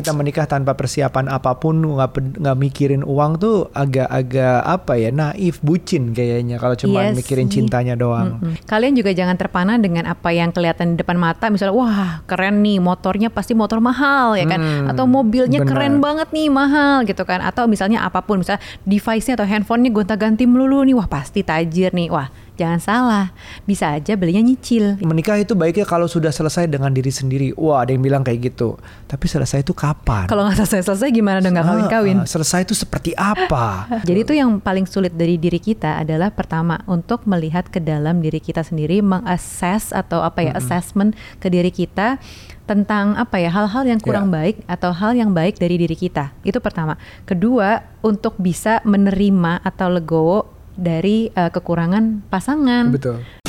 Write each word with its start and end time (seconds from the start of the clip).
kita 0.00 0.16
menikah 0.16 0.48
tanpa 0.48 0.72
persiapan 0.72 1.28
apa 1.28 1.54
pun, 1.60 1.76
nggak 1.76 2.40
nggak 2.40 2.56
mikirin 2.56 3.02
uang 3.04 3.36
tuh 3.36 3.68
agak-agak 3.76 4.64
apa 4.64 4.92
ya 4.96 5.12
naif, 5.12 5.60
bucin 5.60 6.16
kayaknya 6.16 6.56
kalau 6.56 6.74
cuma 6.74 7.04
Iya 7.04 7.16
mikirin 7.16 7.52
cintanya 7.52 7.94
doang. 7.94 8.40
Mm-mm. 8.40 8.64
Kalian 8.64 8.96
juga 8.96 9.12
jangan 9.12 9.36
terpana 9.36 9.76
dengan 9.76 10.08
apa 10.08 10.32
yang 10.32 10.50
kelihatan 10.50 10.96
di 10.96 11.04
depan 11.04 11.20
mata. 11.20 11.52
Misalnya, 11.52 11.76
wah 11.76 12.24
keren 12.24 12.64
nih 12.64 12.80
motornya 12.80 13.28
pasti 13.28 13.52
motor 13.52 13.78
mahal 13.78 14.34
ya 14.34 14.48
kan, 14.48 14.60
Hmm, 14.60 14.88
atau 14.92 15.04
mobilnya 15.04 15.60
benar. 15.60 15.70
keren 15.70 15.94
banget 16.00 16.28
nih 16.32 16.48
mahal 16.48 17.04
gitu 17.04 17.22
kan, 17.28 17.44
atau 17.44 17.68
misalnya 17.68 18.04
apa 18.04 18.24
pun, 18.24 18.40
misalnya 18.40 18.62
device-nya 18.88 19.36
atau 19.36 19.46
handphonenya 19.46 19.90
gonta-ganti 19.92 20.44
melulu 20.48 20.82
nih, 20.86 20.96
wah 20.96 21.08
pasti 21.08 21.44
tajir 21.44 21.92
nih, 21.92 22.08
wah 22.08 22.28
jangan 22.60 22.76
salah, 22.78 23.26
bisa 23.64 23.88
aja 23.90 24.12
belinya 24.12 24.44
nyicil. 24.44 25.00
Menikah 25.00 25.34
itu 25.34 25.52
baiknya 25.52 25.82
kalau 25.82 26.04
sudah 26.04 26.28
selesai 26.28 26.68
dengan 26.68 26.92
diri 26.92 27.08
sendiri. 27.08 27.56
Wah, 27.56 27.80
ada 27.80 27.90
yang 27.90 28.00
bilang 28.00 28.20
kayak 28.20 28.52
gitu. 28.52 28.76
Tapi 29.06 29.24
selesai 29.24 29.60
itu 29.60 29.72
kapan? 29.72 30.28
Kalau 30.28 30.44
nggak 30.44 30.60
selesai-selesai 30.60 31.08
gimana 31.08 31.40
dong 31.40 31.52
nggak 31.52 31.64
Ah, 31.64 31.70
kawin-kawin? 31.72 32.18
ah, 32.18 32.28
selesai 32.28 32.62
itu 32.62 32.74
seperti 32.74 33.16
apa? 33.16 33.88
Jadi 34.08 34.18
itu 34.20 34.32
yang 34.34 34.60
paling 34.60 34.84
sulit 34.84 35.10
dari 35.12 35.34
diri 35.34 35.56
kita 35.56 35.96
adalah 35.96 36.28
pertama 36.28 36.76
untuk 36.84 37.24
melihat 37.24 37.64
ke 37.64 37.80
dalam 37.80 38.20
diri 38.20 38.38
kita 38.38 38.60
sendiri, 38.60 39.00
mengassess 39.00 39.90
atau 39.90 40.20
apa 40.20 40.42
ya 40.42 40.52
assessment 40.52 41.16
ke 41.38 41.48
diri 41.48 41.70
kita 41.70 42.20
tentang 42.64 43.18
apa 43.18 43.34
ya 43.36 43.50
hal-hal 43.50 43.82
yang 43.82 43.98
kurang 43.98 44.30
Ya. 44.30 44.34
baik 44.36 44.56
atau 44.64 44.90
hal 44.90 45.12
yang 45.12 45.32
baik 45.32 45.56
dari 45.56 45.74
diri 45.74 45.96
kita. 45.96 46.30
Itu 46.42 46.58
pertama. 46.58 46.94
Kedua, 47.24 47.82
untuk 48.00 48.36
bisa 48.36 48.78
menerima 48.84 49.58
atau 49.60 49.90
legowo 49.90 50.59
dari 50.80 51.28
eh, 51.28 51.50
kekurangan 51.52 52.24
pasangan. 52.32 52.88
Betul. 52.88 53.39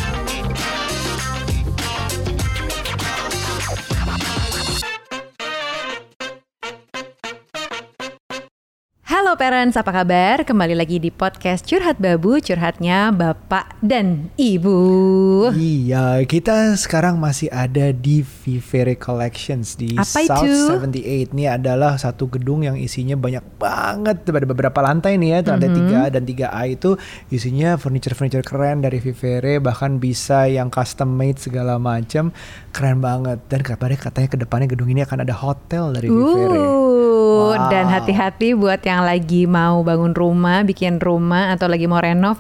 Parents, 9.42 9.74
apa 9.74 9.90
kabar? 9.90 10.46
Kembali 10.46 10.78
lagi 10.78 11.02
di 11.02 11.10
podcast 11.10 11.66
Curhat 11.66 11.98
Babu, 11.98 12.38
curhatnya 12.38 13.10
Bapak 13.10 13.74
dan 13.82 14.30
Ibu. 14.38 14.78
Iya, 15.58 16.22
kita 16.30 16.78
sekarang 16.78 17.18
masih 17.18 17.50
ada 17.50 17.90
di 17.90 18.22
Vivere 18.22 18.94
Collections 18.94 19.74
di 19.74 19.98
Apa 19.98 20.30
South 20.30 20.46
itu? 20.46 20.94
78. 20.94 21.34
Ini 21.34 21.58
adalah 21.58 21.98
satu 21.98 22.30
gedung 22.30 22.62
yang 22.62 22.78
isinya 22.78 23.18
banyak 23.18 23.42
banget 23.58 24.30
ada 24.30 24.46
beberapa 24.46 24.78
lantai 24.78 25.18
nih 25.18 25.30
ya, 25.34 25.58
lantai 25.58 25.74
Mm-hmm. 25.74 26.06
3 26.06 26.14
dan 26.14 26.24
3A 26.30 26.62
itu 26.70 26.90
isinya 27.34 27.82
furniture-furniture 27.82 28.46
keren 28.46 28.86
dari 28.86 29.02
Vivere 29.02 29.58
bahkan 29.58 29.98
bisa 29.98 30.46
yang 30.46 30.70
custom 30.70 31.18
made 31.18 31.42
segala 31.42 31.82
macam. 31.82 32.30
Keren 32.70 33.02
banget 33.02 33.42
dan 33.50 33.66
kabarnya 33.66 33.98
katanya 33.98 34.30
ke 34.30 34.38
depannya 34.38 34.70
gedung 34.70 34.94
ini 34.94 35.02
akan 35.02 35.26
ada 35.26 35.34
hotel 35.34 35.98
dari 35.98 36.14
Vivere. 36.14 36.62
Uh, 36.62 37.02
Wow. 37.32 37.72
dan 37.72 37.88
hati-hati 37.88 38.54
buat 38.54 38.82
yang 38.84 39.08
lagi 39.08 39.31
mau 39.46 39.82
bangun 39.82 40.14
rumah, 40.14 40.64
bikin 40.64 40.98
rumah 40.98 41.52
atau 41.52 41.68
lagi 41.68 41.86
mau 41.86 42.00
renov. 42.00 42.40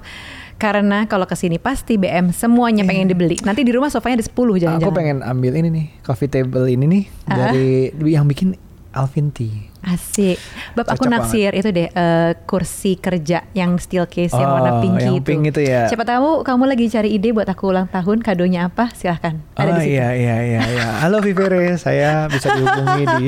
Karena 0.61 1.09
kalau 1.09 1.25
ke 1.25 1.33
sini 1.33 1.57
pasti 1.57 1.97
BM 1.97 2.29
semuanya 2.29 2.85
pengen 2.85 3.09
dibeli. 3.09 3.33
Nanti 3.41 3.65
di 3.65 3.73
rumah 3.73 3.89
sofanya 3.89 4.21
ada 4.21 4.25
10 4.29 4.61
jangan-jangan. 4.61 4.85
Aku 4.85 4.93
pengen 4.93 5.17
ambil 5.25 5.57
ini 5.57 5.69
nih, 5.73 5.85
coffee 6.05 6.29
table 6.29 6.69
ini 6.69 6.85
nih 6.85 7.03
Ah. 7.25 7.49
dari 7.49 7.89
yang 8.05 8.29
bikin 8.29 8.53
Alvin 8.91 9.31
Tea. 9.31 9.71
Asik. 9.81 10.37
Bab 10.77 10.85
aku 10.85 11.09
naksir 11.09 11.55
itu 11.55 11.71
deh 11.71 11.89
eh, 11.89 12.31
kursi 12.45 12.95
kerja 12.95 13.49
yang 13.51 13.81
steel 13.81 14.05
case 14.05 14.29
yang 14.29 14.45
warna 14.45 14.77
Oh, 14.77 14.81
pinky 14.83 15.07
yang 15.09 15.17
itu. 15.17 15.25
pink 15.25 15.41
itu 15.49 15.61
ya. 15.65 15.89
Siapa 15.89 16.05
tahu 16.05 16.43
kamu 16.43 16.63
lagi 16.69 16.85
cari 16.85 17.09
ide 17.11 17.33
buat 17.33 17.49
aku 17.49 17.71
ulang 17.71 17.89
tahun, 17.89 18.21
kadonya 18.21 18.69
apa? 18.69 18.93
Silahkan. 18.93 19.41
Ada 19.57 19.71
oh 19.71 19.75
di 19.75 19.81
situ. 19.81 19.95
iya 19.95 20.07
iya 20.13 20.35
iya 20.43 20.61
iya. 20.69 20.87
Halo 21.01 21.17
Vivere, 21.19 21.73
saya 21.75 22.29
bisa 22.29 22.51
dihubungi 22.51 23.03
di 23.17 23.25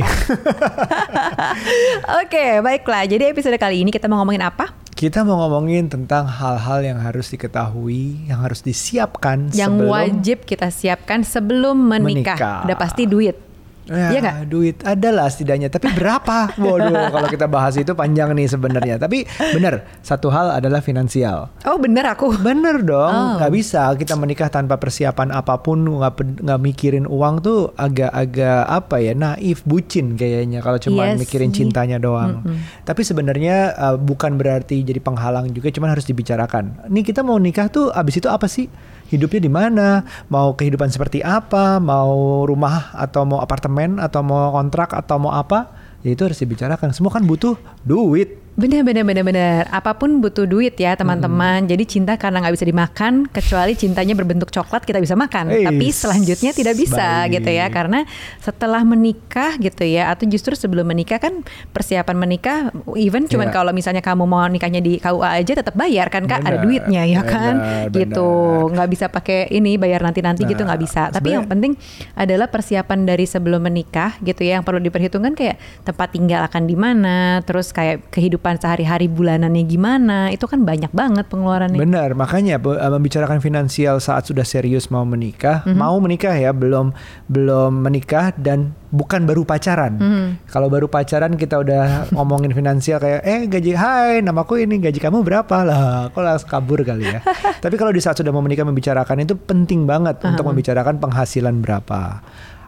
Oke, 2.21 2.45
baiklah. 2.59 3.03
Jadi 3.07 3.23
episode 3.29 3.57
kali 3.57 3.81
ini 3.81 3.89
kita 3.89 4.05
mau 4.05 4.21
ngomongin 4.21 4.43
apa? 4.45 4.71
Kita 4.93 5.25
mau 5.25 5.41
ngomongin 5.41 5.89
tentang 5.89 6.29
hal-hal 6.29 6.85
yang 6.85 7.01
harus 7.01 7.27
diketahui, 7.27 8.29
yang 8.29 8.45
harus 8.45 8.61
disiapkan 8.61 9.49
yang 9.51 9.73
sebelum 9.81 9.89
wajib 9.89 10.45
kita 10.45 10.69
siapkan 10.69 11.25
sebelum 11.25 11.75
menikah. 11.75 12.37
Menikah. 12.37 12.57
Udah 12.69 12.77
pasti 12.77 13.09
duit. 13.09 13.52
Ya, 13.83 14.09
Iya 14.09 14.19
nggak? 14.21 14.37
duit 14.47 14.77
adalah 14.81 15.27
setidaknya, 15.27 15.67
tapi 15.67 15.91
berapa? 15.91 16.55
Waduh, 16.55 17.03
kalau 17.13 17.27
kita 17.27 17.45
bahas 17.45 17.75
itu 17.75 17.91
panjang 17.91 18.31
nih 18.31 18.47
sebenarnya. 18.47 18.95
Tapi 18.95 19.27
benar, 19.51 19.83
satu 19.99 20.27
hal 20.27 20.55
adalah 20.55 20.79
finansial. 20.79 21.51
Oh 21.63 21.75
bener 21.75 22.07
aku. 22.07 22.31
Bener 22.39 22.79
dong, 22.79 23.11
Oh. 23.13 23.35
nggak 23.37 23.51
bisa 23.51 23.91
kita 23.93 24.15
menikah 24.15 24.47
tanpa 24.47 24.75
persiapan 24.75 25.29
apa 25.29 25.59
pun, 25.59 25.83
nggak 25.83 26.15
nggak 26.39 26.59
mikirin 26.61 27.03
uang 27.03 27.39
tuh 27.39 27.59
agak-agak 27.75 28.63
apa 28.65 28.95
ya 28.97 29.11
naif, 29.13 29.61
bucin 29.63 30.15
kayaknya 30.15 30.59
kalau 30.59 30.79
cuma 30.79 31.03
Iya 31.05 31.19
mikirin 31.19 31.51
cintanya 31.51 31.99
doang. 31.99 32.39
Tapi 32.81 33.01
sebenarnya 33.01 33.55
uh, 33.73 33.95
bukan 33.95 34.35
berarti 34.35 34.79
jadi 34.81 34.97
penghalang 34.97 35.51
juga, 35.51 35.67
cuman 35.69 35.91
harus 35.91 36.03
dibicarakan. 36.03 36.87
Nih 36.87 37.03
kita 37.03 37.19
mau 37.19 37.35
nikah 37.35 37.67
tuh, 37.67 37.91
abis 37.91 38.17
itu 38.17 38.27
apa 38.27 38.47
sih? 38.47 38.71
Hidupnya 39.13 39.45
di 39.45 39.51
mana? 39.53 39.87
Mau 40.25 40.57
kehidupan 40.57 40.89
seperti 40.89 41.21
apa? 41.21 41.77
Mau 41.77 42.43
rumah 42.49 42.89
atau 42.97 43.21
mau 43.29 43.45
apartemen 43.45 44.01
atau 44.01 44.25
mau 44.25 44.49
kontrak 44.49 44.89
atau 44.89 45.21
mau 45.21 45.29
apa? 45.29 45.69
Ya 46.01 46.17
itu 46.17 46.25
harus 46.25 46.41
dibicarakan. 46.41 46.91
Semua 46.97 47.13
kan 47.13 47.21
butuh 47.21 47.53
duit. 47.85 48.42
Bener 48.53 48.85
bener 48.85 49.01
bener 49.01 49.25
bener. 49.25 49.65
Apa 49.73 49.97
pun 49.97 50.21
butuh 50.21 50.45
duit 50.45 50.77
ya 50.77 50.93
teman-teman. 50.93 51.65
Jadi 51.65 51.89
cinta 51.89 52.13
karena 52.21 52.37
nggak 52.37 52.53
bisa 52.53 52.69
dimakan, 52.69 53.25
kecuali 53.25 53.73
cintanya 53.73 54.13
berbentuk 54.13 54.53
coklat 54.53 54.85
kita 54.85 55.01
bisa 55.01 55.17
makan. 55.17 55.49
Eits, 55.49 55.65
Tapi 55.65 55.87
selanjutnya 55.89 56.51
tidak 56.53 56.77
bisa 56.77 57.25
baik. 57.25 57.41
gitu 57.41 57.49
ya. 57.49 57.65
Karena 57.73 58.05
setelah 58.37 58.85
menikah 58.85 59.57
gitu 59.57 59.81
ya, 59.89 60.13
atau 60.13 60.29
justru 60.29 60.53
sebelum 60.53 60.85
menikah 60.85 61.17
kan 61.17 61.41
persiapan 61.73 62.13
menikah, 62.13 62.69
even 62.93 63.25
cuman 63.25 63.49
Iya. 63.49 63.57
kalau 63.57 63.71
misalnya 63.73 64.05
kamu 64.05 64.29
mau 64.29 64.45
nikahnya 64.45 64.85
di 64.85 65.01
KUA 65.01 65.29
aja 65.33 65.53
tetap 65.57 65.73
bayar 65.73 66.13
kan 66.13 66.29
kak, 66.29 66.45
ada 66.45 66.61
Benar, 66.61 66.65
duitnya 66.69 67.01
ya 67.09 67.25
kan, 67.25 67.57
benar, 67.57 67.89
gitu. 67.89 68.29
Nggak 68.69 68.87
bisa 68.93 69.05
pakai 69.09 69.49
ini 69.49 69.81
bayar 69.81 70.05
nanti 70.05 70.21
nanti 70.21 70.45
gitu 70.45 70.61
Nah, 70.61 70.77
nggak 70.77 70.81
bisa. 70.85 71.09
Tapi 71.09 71.33
yang 71.33 71.49
penting 71.49 71.73
adalah 72.13 72.45
persiapan 72.53 73.01
dari 73.09 73.25
sebelum 73.25 73.65
menikah 73.65 74.13
gitu 74.21 74.45
ya 74.45 74.61
yang 74.61 74.63
perlu 74.63 74.77
diperhitungkan 74.77 75.33
kayak 75.33 75.57
tempat 75.81 76.13
tinggal 76.13 76.45
akan 76.45 76.69
di 76.69 76.77
mana, 76.77 77.41
terus 77.41 77.73
kayak 77.73 78.13
kehidupan 78.13 78.42
sehari-hari 78.43 79.07
bulanannya 79.07 79.63
gimana, 79.63 80.27
itu 80.29 80.43
kan 80.43 80.67
banyak 80.67 80.91
banget 80.91 81.25
pengeluarannya. 81.31 81.79
Benar, 81.79 82.11
makanya 82.13 82.59
uh, 82.59 82.91
membicarakan 82.91 83.39
finansial 83.39 83.97
saat 83.97 84.27
sudah 84.27 84.43
serius 84.43 84.91
mau 84.91 85.07
menikah, 85.07 85.63
Mhm. 85.63 85.79
mau 85.79 85.95
menikah 85.97 86.35
ya, 86.35 86.51
belum 86.51 86.91
belum 87.31 87.71
menikah 87.79 88.35
dan 88.35 88.75
bukan 88.91 89.23
baru 89.23 89.47
pacaran. 89.47 89.95
Mhm. 89.97 90.27
Kalau 90.51 90.67
baru 90.67 90.85
pacaran 90.85 91.33
kita 91.33 91.63
udah 91.63 91.83
ngomongin 92.15 92.51
finansial 92.51 92.99
kayak 92.99 93.23
eh 93.23 93.47
gaji 93.47 93.73
hai 93.73 94.19
namaku 94.19 94.67
ini 94.67 94.77
gaji 94.77 94.99
kamu 94.99 95.23
berapa 95.23 95.57
lah, 95.63 96.11
kok 96.11 96.19
langsung 96.19 96.51
kabur 96.51 96.83
kali 96.83 97.07
ya. 97.07 97.23
Tapi 97.63 97.75
kalau 97.79 97.95
di 97.95 98.03
saat 98.03 98.19
sudah 98.19 98.35
mau 98.35 98.43
menikah 98.43 98.67
membicarakan 98.67 99.23
itu 99.23 99.39
penting 99.39 99.87
banget 99.87 100.19
untuk 100.21 100.43
membicarakan 100.43 100.99
penghasilan 100.99 101.63
berapa. 101.63 102.19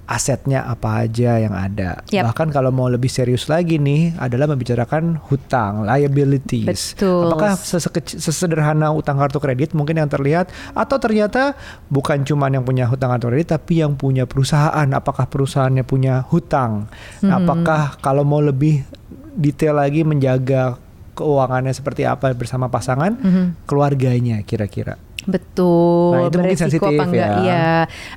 Asetnya 0.06 0.62
apa 0.64 1.02
aja 1.02 1.38
yang 1.38 1.52
ada. 1.52 2.06
Yap. 2.10 2.30
Bahkan 2.30 2.50
kalau 2.50 2.70
mau 2.70 2.86
lebih 2.86 3.10
serius 3.10 3.50
lagi 3.50 3.76
nih 3.76 4.14
adalah 4.16 4.46
membicarakan 4.46 5.18
hutang, 5.26 5.82
liabilities. 5.82 6.94
Betul. 6.94 7.28
Apakah 7.28 7.58
sesederhana 8.06 8.90
utang 8.90 9.18
kartu 9.18 9.38
kredit 9.38 9.74
mungkin 9.74 9.98
yang 9.98 10.08
terlihat 10.08 10.48
atau 10.72 10.98
ternyata 10.98 11.58
bukan 11.88 12.22
cuman 12.22 12.56
yang 12.56 12.64
punya 12.64 12.86
hutang 12.86 13.12
kartu 13.12 13.28
kredit 13.28 13.50
tapi 13.52 13.82
yang 13.82 13.94
punya 13.94 14.26
perusahaan 14.26 14.88
apakah 14.88 15.26
perusahaannya 15.26 15.82
punya 15.82 16.22
hutang 16.26 16.86
Hmm. 17.20 17.32
apakah 17.32 17.98
kalau 18.00 18.22
mau 18.22 18.40
lebih 18.40 18.86
detail 19.34 19.76
lagi 19.76 20.02
menjaga 20.02 20.78
keuangannya 21.14 21.72
seperti 21.72 22.04
apa 22.04 22.32
bersama 22.32 22.68
pasangan 22.68 23.16
Mhm. 23.16 23.46
keluarganya 23.66 24.44
kira-kira 24.44 25.00
Betul. 25.26 26.14
Nah, 26.14 26.22
itu 26.30 26.38
mungkin 26.38 26.58
beresiko 26.58 26.66
sensitif 26.70 26.88
apa 26.88 27.04
enggak? 27.10 27.30
ya. 27.30 27.38
Iya. 27.42 27.70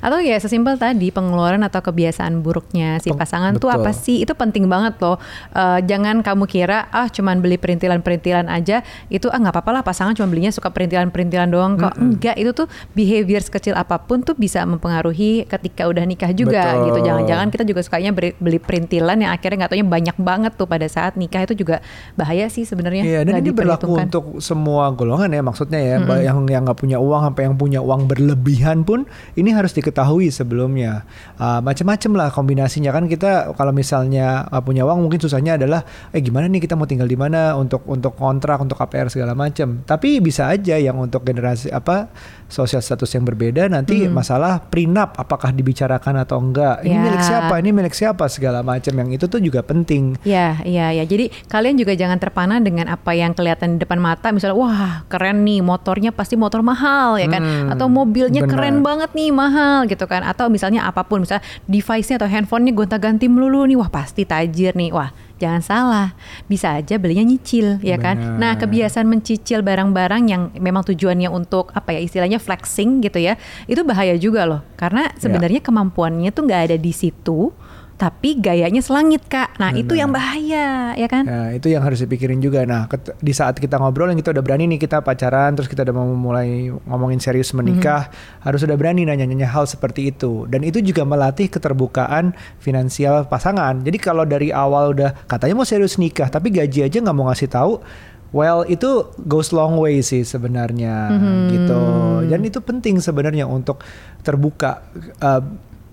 Atau 0.04 0.18
ya 0.20 0.36
sesimpel 0.36 0.74
tadi 0.76 1.08
pengeluaran 1.08 1.62
atau 1.64 1.80
kebiasaan 1.80 2.44
buruknya 2.44 3.00
si 3.00 3.10
pasangan 3.10 3.56
tuh 3.56 3.72
betul. 3.72 3.80
apa 3.82 3.90
sih? 3.96 4.22
Itu 4.22 4.36
penting 4.36 4.68
banget 4.68 5.00
loh. 5.00 5.16
Eh, 5.56 5.80
jangan 5.88 6.20
kamu 6.20 6.44
kira 6.44 6.88
ah 6.92 7.08
cuman 7.08 7.40
beli 7.40 7.56
perintilan-perintilan 7.56 8.46
aja 8.52 8.84
itu 9.08 9.26
ah 9.32 9.38
nggak 9.40 9.54
apa-apa 9.56 9.70
lah 9.80 9.82
pasangan 9.82 10.12
cuma 10.12 10.28
belinya 10.28 10.52
suka 10.52 10.68
perintilan-perintilan 10.68 11.48
doang 11.48 11.80
kok. 11.80 11.96
Enggak, 11.96 12.36
itu 12.36 12.50
tuh 12.52 12.66
behavior 12.92 13.40
sekecil 13.40 13.74
apa 13.74 13.96
pun 13.98 14.20
tuh 14.20 14.36
bisa 14.36 14.62
mempengaruhi 14.68 15.48
ketika 15.48 15.88
udah 15.88 16.04
nikah 16.04 16.30
juga 16.36 16.76
Betul. 16.76 16.84
gitu. 16.92 16.98
Jangan-jangan 17.08 17.46
kita 17.48 17.64
juga 17.64 17.80
sukanya 17.80 18.12
beli 18.14 18.58
perintilan 18.60 19.16
yang 19.16 19.32
akhirnya 19.32 19.64
nggak 19.64 19.70
taunya 19.72 19.86
banyak 19.88 20.16
banget 20.20 20.52
tuh 20.54 20.68
pada 20.68 20.86
saat 20.86 21.16
nikah 21.16 21.48
itu 21.48 21.56
juga 21.56 21.80
bahaya 22.14 22.46
sih 22.52 22.68
sebenarnya. 22.68 23.02
Iya 23.02 23.20
dan 23.24 23.40
ini 23.40 23.50
berlaku 23.50 23.96
untuk 23.96 24.24
semua 24.44 24.92
golongan 24.92 25.30
ya 25.32 25.42
maksudnya 25.42 25.80
ya 25.80 25.96
Ba- 26.02 26.22
yang 26.22 26.44
yang 26.46 26.62
nggak 26.68 26.78
punya 26.78 26.97
uang 26.98 27.32
sampai 27.32 27.48
yang 27.48 27.56
punya 27.56 27.80
uang 27.80 28.10
berlebihan 28.10 28.84
pun 28.84 29.08
ini 29.38 29.54
harus 29.54 29.72
diketahui 29.72 30.28
sebelumnya. 30.28 31.06
Uh, 31.38 31.62
Macam-macam 31.64 32.12
lah 32.18 32.28
kombinasinya 32.34 32.90
kan 32.90 33.06
kita 33.06 33.54
kalau 33.54 33.72
misalnya 33.72 34.46
uh, 34.50 34.60
punya 34.60 34.84
uang 34.84 35.06
mungkin 35.06 35.22
susahnya 35.22 35.56
adalah 35.56 35.86
eh 36.12 36.20
gimana 36.20 36.50
nih 36.50 36.62
kita 36.62 36.74
mau 36.74 36.84
tinggal 36.84 37.06
di 37.06 37.16
mana 37.16 37.54
untuk 37.54 37.86
untuk 37.86 38.18
kontrak 38.18 38.58
untuk 38.58 38.76
KPR 38.76 39.08
segala 39.08 39.32
macam. 39.32 39.82
Tapi 39.86 40.18
bisa 40.18 40.50
aja 40.50 40.76
yang 40.76 40.98
untuk 40.98 41.24
generasi 41.24 41.70
apa 41.72 42.10
sosial 42.48 42.80
status 42.80 43.12
yang 43.12 43.28
berbeda 43.28 43.68
nanti 43.68 44.08
hmm. 44.08 44.10
masalah 44.10 44.58
prenup 44.58 45.12
apakah 45.20 45.52
dibicarakan 45.52 46.24
atau 46.24 46.40
enggak. 46.40 46.80
Ini 46.82 46.96
ya. 46.96 47.00
milik 47.04 47.22
siapa? 47.22 47.54
Ini 47.60 47.70
milik 47.70 47.94
siapa 47.94 48.24
segala 48.32 48.64
macam 48.64 48.96
yang 48.96 49.12
itu 49.12 49.28
tuh 49.28 49.38
juga 49.38 49.60
penting. 49.60 50.16
Ya, 50.24 50.58
iya 50.64 50.90
ya. 50.96 51.04
Jadi 51.04 51.28
kalian 51.46 51.76
juga 51.76 51.92
jangan 51.92 52.16
terpana 52.16 52.58
dengan 52.58 52.88
apa 52.88 53.12
yang 53.12 53.36
kelihatan 53.36 53.76
di 53.76 53.84
depan 53.84 54.00
mata 54.00 54.32
misalnya 54.32 54.56
wah 54.56 55.04
keren 55.12 55.44
nih 55.44 55.60
motornya 55.60 56.10
pasti 56.10 56.34
motor 56.40 56.64
mahal 56.64 57.20
ya 57.20 57.28
kan 57.28 57.44
hmm, 57.44 57.72
atau 57.76 57.86
mobilnya 57.86 58.42
bener. 58.42 58.50
keren 58.50 58.76
banget 58.80 59.12
nih 59.12 59.30
mahal 59.30 59.84
gitu 59.84 60.08
kan 60.08 60.24
atau 60.24 60.48
misalnya 60.48 60.88
apa 60.88 61.04
pun 61.04 61.22
misalnya 61.22 61.44
device-nya 61.68 62.16
atau 62.16 62.28
handphonenya 62.28 62.72
gonta-ganti 62.72 63.28
melulu 63.28 63.68
nih 63.68 63.76
wah 63.76 63.92
pasti 63.92 64.24
tajir 64.24 64.72
nih. 64.72 64.90
Wah, 64.90 65.12
jangan 65.38 65.62
salah, 65.62 66.08
bisa 66.50 66.76
aja 66.76 66.98
belinya 66.98 67.24
nyicil 67.24 67.78
ya 67.80 67.96
kan. 67.96 68.38
Nah, 68.38 68.58
kebiasaan 68.58 69.06
mencicil 69.06 69.62
barang-barang 69.62 70.22
yang 70.26 70.42
memang 70.58 70.82
tujuannya 70.84 71.30
untuk 71.30 71.70
apa 71.72 71.94
ya 71.94 72.00
istilahnya 72.02 72.42
flexing 72.42 73.00
gitu 73.00 73.22
ya, 73.22 73.38
itu 73.70 73.80
bahaya 73.86 74.18
juga 74.18 74.44
loh. 74.44 74.60
Karena 74.74 75.08
ya. 75.14 75.22
sebenarnya 75.22 75.62
ya. 75.62 75.66
kemampuannya 75.66 76.30
tuh 76.34 76.42
nggak 76.44 76.62
ada 76.70 76.76
di 76.76 76.92
situ 76.92 77.54
tapi 77.98 78.38
gayanya 78.38 78.78
selangit 78.78 79.26
kak. 79.26 79.58
Nah 79.58 79.74
Benar. 79.74 79.82
itu 79.82 79.92
yang 79.98 80.14
bahaya 80.14 80.94
ya 80.94 81.08
kan? 81.10 81.26
Nah 81.26 81.50
itu 81.50 81.66
yang 81.66 81.82
harus 81.82 81.98
dipikirin 81.98 82.38
juga. 82.38 82.62
Nah 82.62 82.86
di 83.18 83.32
saat 83.34 83.58
kita 83.58 83.74
ngobrol 83.74 84.14
yang 84.14 84.22
kita 84.22 84.30
udah 84.30 84.44
berani 84.46 84.70
nih 84.70 84.78
kita 84.78 85.02
pacaran 85.02 85.58
terus 85.58 85.66
kita 85.66 85.82
udah 85.82 85.94
mau 85.98 86.06
mulai 86.14 86.70
ngomongin 86.70 87.18
serius 87.18 87.50
menikah 87.58 88.06
mm-hmm. 88.06 88.46
harus 88.46 88.62
udah 88.62 88.76
berani 88.78 89.02
nanya-nanya 89.02 89.50
hal 89.50 89.66
seperti 89.66 90.14
itu 90.14 90.46
dan 90.46 90.62
itu 90.62 90.78
juga 90.78 91.02
melatih 91.02 91.50
keterbukaan 91.50 92.38
finansial 92.62 93.26
pasangan. 93.26 93.82
Jadi 93.82 93.98
kalau 93.98 94.22
dari 94.22 94.54
awal 94.54 94.94
udah 94.94 95.26
katanya 95.26 95.58
mau 95.58 95.66
serius 95.66 95.98
nikah 95.98 96.30
tapi 96.30 96.54
gaji 96.54 96.86
aja 96.86 97.02
nggak 97.02 97.16
mau 97.18 97.26
ngasih 97.26 97.50
tahu 97.50 97.82
Well 98.28 98.68
itu 98.68 99.08
goes 99.24 99.56
long 99.56 99.80
way 99.80 100.04
sih 100.04 100.20
sebenarnya 100.20 101.08
mm-hmm. 101.08 101.48
gitu 101.48 101.82
dan 102.28 102.40
itu 102.44 102.60
penting 102.60 103.00
sebenarnya 103.00 103.48
untuk 103.48 103.80
terbuka 104.20 104.84
uh, 105.24 105.40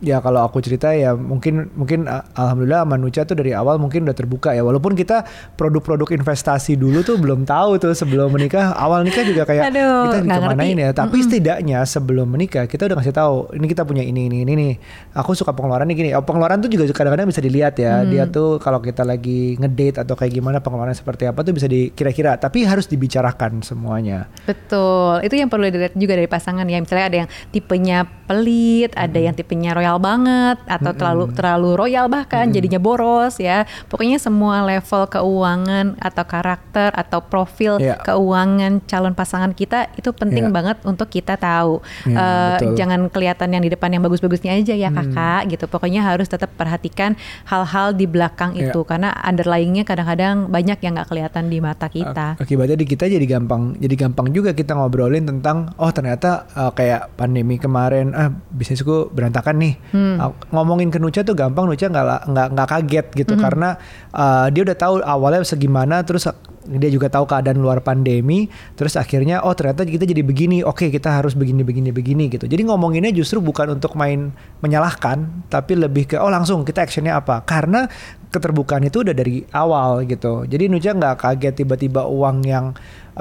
ya 0.03 0.19
kalau 0.19 0.44
aku 0.44 0.59
cerita 0.59 0.92
ya 0.92 1.15
mungkin 1.15 1.71
mungkin 1.71 2.03
alhamdulillah 2.09 2.83
manusia 2.83 3.24
tuh 3.24 3.39
dari 3.39 3.56
awal 3.56 3.80
mungkin 3.80 4.03
udah 4.03 4.15
terbuka 4.18 4.51
ya. 4.51 4.63
Walaupun 4.65 4.92
kita 4.97 5.24
produk-produk 5.56 6.12
investasi 6.19 6.75
dulu 6.75 7.00
tuh 7.06 7.15
belum 7.15 7.47
tahu 7.47 7.80
tuh 7.80 7.95
sebelum 7.95 8.33
menikah. 8.36 8.75
Awal 8.75 9.07
nikah 9.07 9.24
juga 9.24 9.47
kayak 9.47 9.71
Aduh, 9.71 10.12
kita 10.12 10.18
kemanain 10.27 10.75
ya? 10.75 10.89
Tapi 10.92 11.07
mm 11.07 11.15
-hmm. 11.15 11.25
setidaknya 11.31 11.80
sebelum 11.88 12.27
menikah 12.27 12.65
kita 12.68 12.92
udah 12.92 12.95
ngasih 13.00 13.15
tahu 13.15 13.36
ini 13.56 13.65
kita 13.71 13.83
punya 13.88 14.03
ini 14.03 14.27
ini 14.27 14.38
ini 14.44 14.53
nih 14.57 14.74
aku 15.15 15.31
suka 15.31 15.56
pengeluaran 15.56 15.88
nih 15.88 15.95
gini. 15.95 16.09
Oh, 16.18 16.25
pengeluaran 16.25 16.59
tuh 16.59 16.68
juga 16.68 16.89
kadang-kadang 16.92 17.30
bisa 17.31 17.39
dilihat 17.39 17.75
ya. 17.80 18.01
Hmm. 18.01 18.12
dia 18.12 18.24
tuh 18.27 18.59
kalau 18.59 18.83
kita 18.83 19.07
lagi 19.07 19.56
ngedate 19.56 20.03
atau 20.03 20.19
kayak 20.19 20.33
gimana 20.36 20.59
pengeluaran 20.59 20.97
seperti 20.97 21.30
apa 21.30 21.39
tuh 21.45 21.53
bisa 21.56 21.69
dikira-kira 21.69 22.36
tapi 22.36 22.68
harus 22.68 22.89
dibicarakan 22.89 23.63
semuanya. 23.63 24.27
Betul. 24.44 25.24
Itu 25.24 25.39
yang 25.39 25.47
perlu 25.47 25.71
dilihat 25.71 25.95
juga 25.95 26.19
dari 26.19 26.27
pasangan 26.27 26.68
ya. 26.68 26.81
Misalnya 26.81 27.06
ada 27.07 27.18
yang 27.24 27.30
tipenya 27.53 28.03
pelit 28.25 28.92
hmm. 28.92 29.06
ada 29.06 29.19
yang 29.21 29.33
tipenya 29.38 29.71
royal 29.77 29.84
banget 30.01 30.57
atau 30.65 30.91
mm-hmm. 30.91 30.97
terlalu 30.97 31.23
terlalu 31.37 31.69
royal 31.77 32.05
bahkan 32.09 32.49
mm-hmm. 32.49 32.55
jadinya 32.57 32.79
boros 32.81 33.37
ya. 33.37 33.69
Pokoknya 33.85 34.17
semua 34.17 34.65
level 34.65 35.03
keuangan 35.05 35.85
atau 36.01 36.23
karakter 36.25 36.89
atau 36.97 37.19
profil 37.21 37.77
yeah. 37.77 38.01
keuangan 38.01 38.81
calon 38.89 39.13
pasangan 39.13 39.53
kita 39.53 39.93
itu 39.95 40.09
penting 40.11 40.49
yeah. 40.49 40.55
banget 40.55 40.77
untuk 40.83 41.07
kita 41.13 41.37
tahu. 41.37 41.79
Yeah, 42.09 42.57
uh, 42.57 42.73
jangan 42.73 43.07
kelihatan 43.13 43.53
yang 43.53 43.63
di 43.63 43.69
depan 43.69 43.93
yang 43.93 44.01
bagus-bagusnya 44.01 44.57
aja 44.57 44.73
ya 44.73 44.89
mm. 44.89 44.97
kakak 44.97 45.41
gitu. 45.53 45.65
Pokoknya 45.69 46.01
harus 46.01 46.25
tetap 46.25 46.49
perhatikan 46.57 47.13
hal-hal 47.45 47.93
di 47.93 48.09
belakang 48.09 48.57
yeah. 48.57 48.73
itu 48.73 48.81
karena 48.83 49.13
underlyingnya 49.21 49.85
kadang-kadang 49.85 50.49
banyak 50.49 50.81
yang 50.81 50.97
nggak 50.97 51.09
kelihatan 51.13 51.47
di 51.47 51.57
mata 51.61 51.87
kita. 51.87 52.41
Akibatnya 52.41 52.73
di 52.73 52.85
kita 52.89 53.05
jadi 53.05 53.25
gampang 53.25 53.77
jadi 53.77 53.95
gampang 53.95 54.31
juga 54.31 54.55
kita 54.55 54.73
ngobrolin 54.73 55.27
tentang 55.27 55.75
oh 55.77 55.91
ternyata 55.91 56.47
uh, 56.55 56.71
kayak 56.71 57.13
pandemi 57.19 57.59
kemarin 57.59 58.15
ah 58.15 58.31
bisnisku 58.31 59.11
berantakan 59.11 59.59
nih 59.59 59.73
Hmm. 59.92 60.18
Ngomongin 60.51 60.89
ke 60.89 60.98
Nucha 60.98 61.22
tuh 61.22 61.38
gampang, 61.38 61.69
Nucha 61.69 61.88
nggak 61.88 62.30
nggak 62.30 62.48
nggak 62.56 62.68
kaget 62.68 63.07
gitu 63.25 63.33
hmm. 63.36 63.42
karena 63.42 63.69
uh, 64.16 64.48
dia 64.50 64.62
udah 64.66 64.77
tahu 64.77 64.94
awalnya 65.04 65.45
segimana, 65.45 66.01
terus 66.01 66.27
dia 66.66 66.89
juga 66.89 67.13
tahu 67.13 67.30
keadaan 67.30 67.62
luar 67.62 67.86
pandemi, 67.86 68.50
terus 68.74 68.98
akhirnya 68.98 69.45
oh 69.45 69.54
ternyata 69.54 69.86
kita 69.86 70.01
jadi 70.10 70.25
begini, 70.25 70.66
oke 70.66 70.89
kita 70.89 71.22
harus 71.22 71.38
begini 71.38 71.62
begini 71.62 71.94
begini 71.94 72.25
gitu. 72.33 72.50
Jadi 72.50 72.66
ngomonginnya 72.66 73.13
justru 73.13 73.38
bukan 73.38 73.77
untuk 73.77 73.94
main 73.94 74.33
menyalahkan, 74.66 75.45
tapi 75.48 75.78
lebih 75.78 76.10
ke 76.10 76.16
oh 76.18 76.30
langsung 76.33 76.66
kita 76.66 76.81
actionnya 76.89 77.21
apa? 77.21 77.45
Karena 77.45 77.86
keterbukaan 78.33 78.83
itu 78.83 79.06
udah 79.06 79.16
dari 79.16 79.45
awal 79.54 80.04
gitu. 80.10 80.50
Jadi 80.50 80.68
Nucha 80.68 80.92
nggak 80.92 81.21
kaget 81.21 81.54
tiba-tiba 81.63 82.10
uang 82.10 82.44
yang 82.44 82.74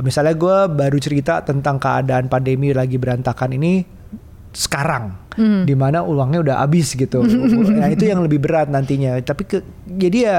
misalnya 0.02 0.34
gue 0.34 0.56
baru 0.74 0.98
cerita 0.98 1.44
tentang 1.46 1.78
keadaan 1.78 2.26
pandemi 2.26 2.74
lagi 2.74 2.98
berantakan 2.98 3.54
ini 3.54 3.86
sekarang 4.50 5.23
hmm. 5.36 5.62
di 5.68 5.74
mana 5.74 6.02
uangnya 6.02 6.40
udah 6.40 6.56
habis 6.64 6.94
gitu 6.94 7.22
nah 7.80 7.88
itu 7.90 8.04
yang 8.06 8.22
lebih 8.24 8.40
berat 8.42 8.70
nantinya 8.70 9.18
tapi 9.22 9.46
ke, 9.46 9.58
jadi 9.86 10.18
ya 10.18 10.38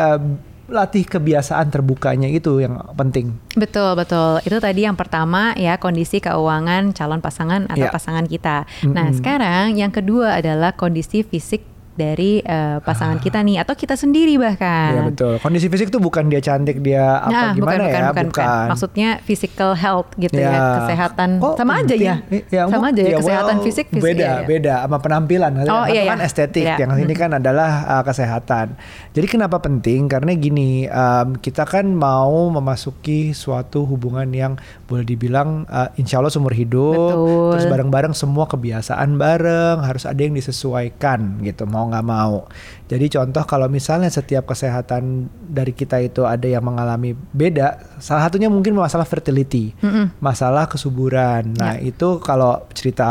latih 0.66 1.06
kebiasaan 1.06 1.70
terbukanya 1.70 2.26
itu 2.26 2.58
yang 2.58 2.82
penting. 2.98 3.38
Betul 3.54 3.94
betul. 3.94 4.42
Itu 4.42 4.58
tadi 4.58 4.82
yang 4.82 4.98
pertama 4.98 5.54
ya 5.54 5.78
kondisi 5.78 6.18
keuangan 6.18 6.90
calon 6.98 7.22
pasangan 7.22 7.70
atau 7.70 7.86
yeah. 7.86 7.94
pasangan 7.94 8.26
kita. 8.26 8.66
Mm 8.66 8.74
-hmm. 8.82 8.94
Nah 8.98 9.08
sekarang 9.14 9.66
yang 9.78 9.94
kedua 9.94 10.42
adalah 10.42 10.74
kondisi 10.74 11.22
fisik 11.22 11.75
dari 11.96 12.44
uh, 12.44 12.84
pasangan 12.84 13.18
ah. 13.18 13.24
kita 13.24 13.40
nih 13.42 13.64
atau 13.64 13.74
kita 13.74 13.96
sendiri 13.96 14.36
bahkan. 14.36 14.92
Iya 14.92 15.02
betul. 15.08 15.34
Kondisi 15.40 15.68
fisik 15.72 15.88
tuh 15.90 16.04
bukan 16.04 16.28
dia 16.28 16.44
cantik 16.44 16.84
dia 16.84 17.24
apa 17.24 17.32
nah, 17.32 17.52
gimana 17.56 17.76
bukan, 17.76 17.80
ya, 17.80 17.88
bukan, 17.88 18.04
bukan. 18.12 18.26
bukan. 18.30 18.66
Maksudnya 18.76 19.10
physical 19.24 19.72
health 19.74 20.10
gitu 20.20 20.36
ya, 20.36 20.52
ya 20.52 20.60
kesehatan 20.84 21.30
oh, 21.40 21.56
sama 21.56 21.80
aja 21.80 21.96
ya. 21.96 22.16
ya 22.52 22.68
sama 22.68 22.92
aja 22.92 23.02
ya, 23.02 23.10
ya 23.16 23.18
kesehatan 23.24 23.56
well, 23.58 23.66
fisik, 23.66 23.88
fisik 23.90 24.04
beda 24.04 24.28
ya, 24.28 24.36
beda 24.44 24.74
sama 24.84 24.98
penampilan. 25.00 25.52
Oh 25.72 25.88
iya, 25.88 26.04
kan 26.12 26.20
iya. 26.20 26.28
estetik, 26.28 26.68
iya. 26.68 26.76
yang 26.78 26.92
ini 27.00 27.14
kan 27.16 27.32
adalah 27.40 27.72
uh, 28.00 28.04
kesehatan. 28.04 28.76
Jadi 29.16 29.28
kenapa 29.32 29.64
penting? 29.64 30.12
Karena 30.12 30.36
gini, 30.36 30.86
um, 30.92 31.40
kita 31.40 31.64
kan 31.64 31.88
mau 31.96 32.52
memasuki 32.52 33.32
suatu 33.32 33.88
hubungan 33.88 34.28
yang 34.36 34.60
boleh 34.86 35.08
dibilang 35.08 35.64
uh, 35.72 35.90
insya 35.96 36.20
Allah 36.20 36.34
seumur 36.34 36.52
hidup, 36.52 37.16
Betul. 37.16 37.50
terus 37.56 37.66
bareng-bareng 37.72 38.14
semua 38.14 38.46
kebiasaan 38.46 39.16
bareng 39.16 39.82
harus 39.82 40.04
ada 40.04 40.20
yang 40.20 40.36
disesuaikan 40.36 41.40
gitu. 41.42 41.64
Mau 41.64 41.85
nggak 41.90 42.06
mau. 42.06 42.46
Jadi 42.86 43.06
contoh 43.10 43.44
kalau 43.50 43.66
misalnya 43.66 44.10
setiap 44.14 44.46
kesehatan 44.46 45.30
dari 45.32 45.74
kita 45.74 45.98
itu 46.02 46.26
ada 46.26 46.46
yang 46.46 46.62
mengalami 46.62 47.14
beda, 47.14 47.98
salah 47.98 48.30
satunya 48.30 48.50
mungkin 48.50 48.78
masalah 48.78 49.06
fertility, 49.10 49.74
mm 49.82 49.90
-hmm. 49.90 50.06
masalah 50.22 50.70
kesuburan. 50.70 51.58
Nah 51.58 51.82
yeah. 51.82 51.90
itu 51.90 52.22
kalau 52.22 52.66
cerita 52.78 53.08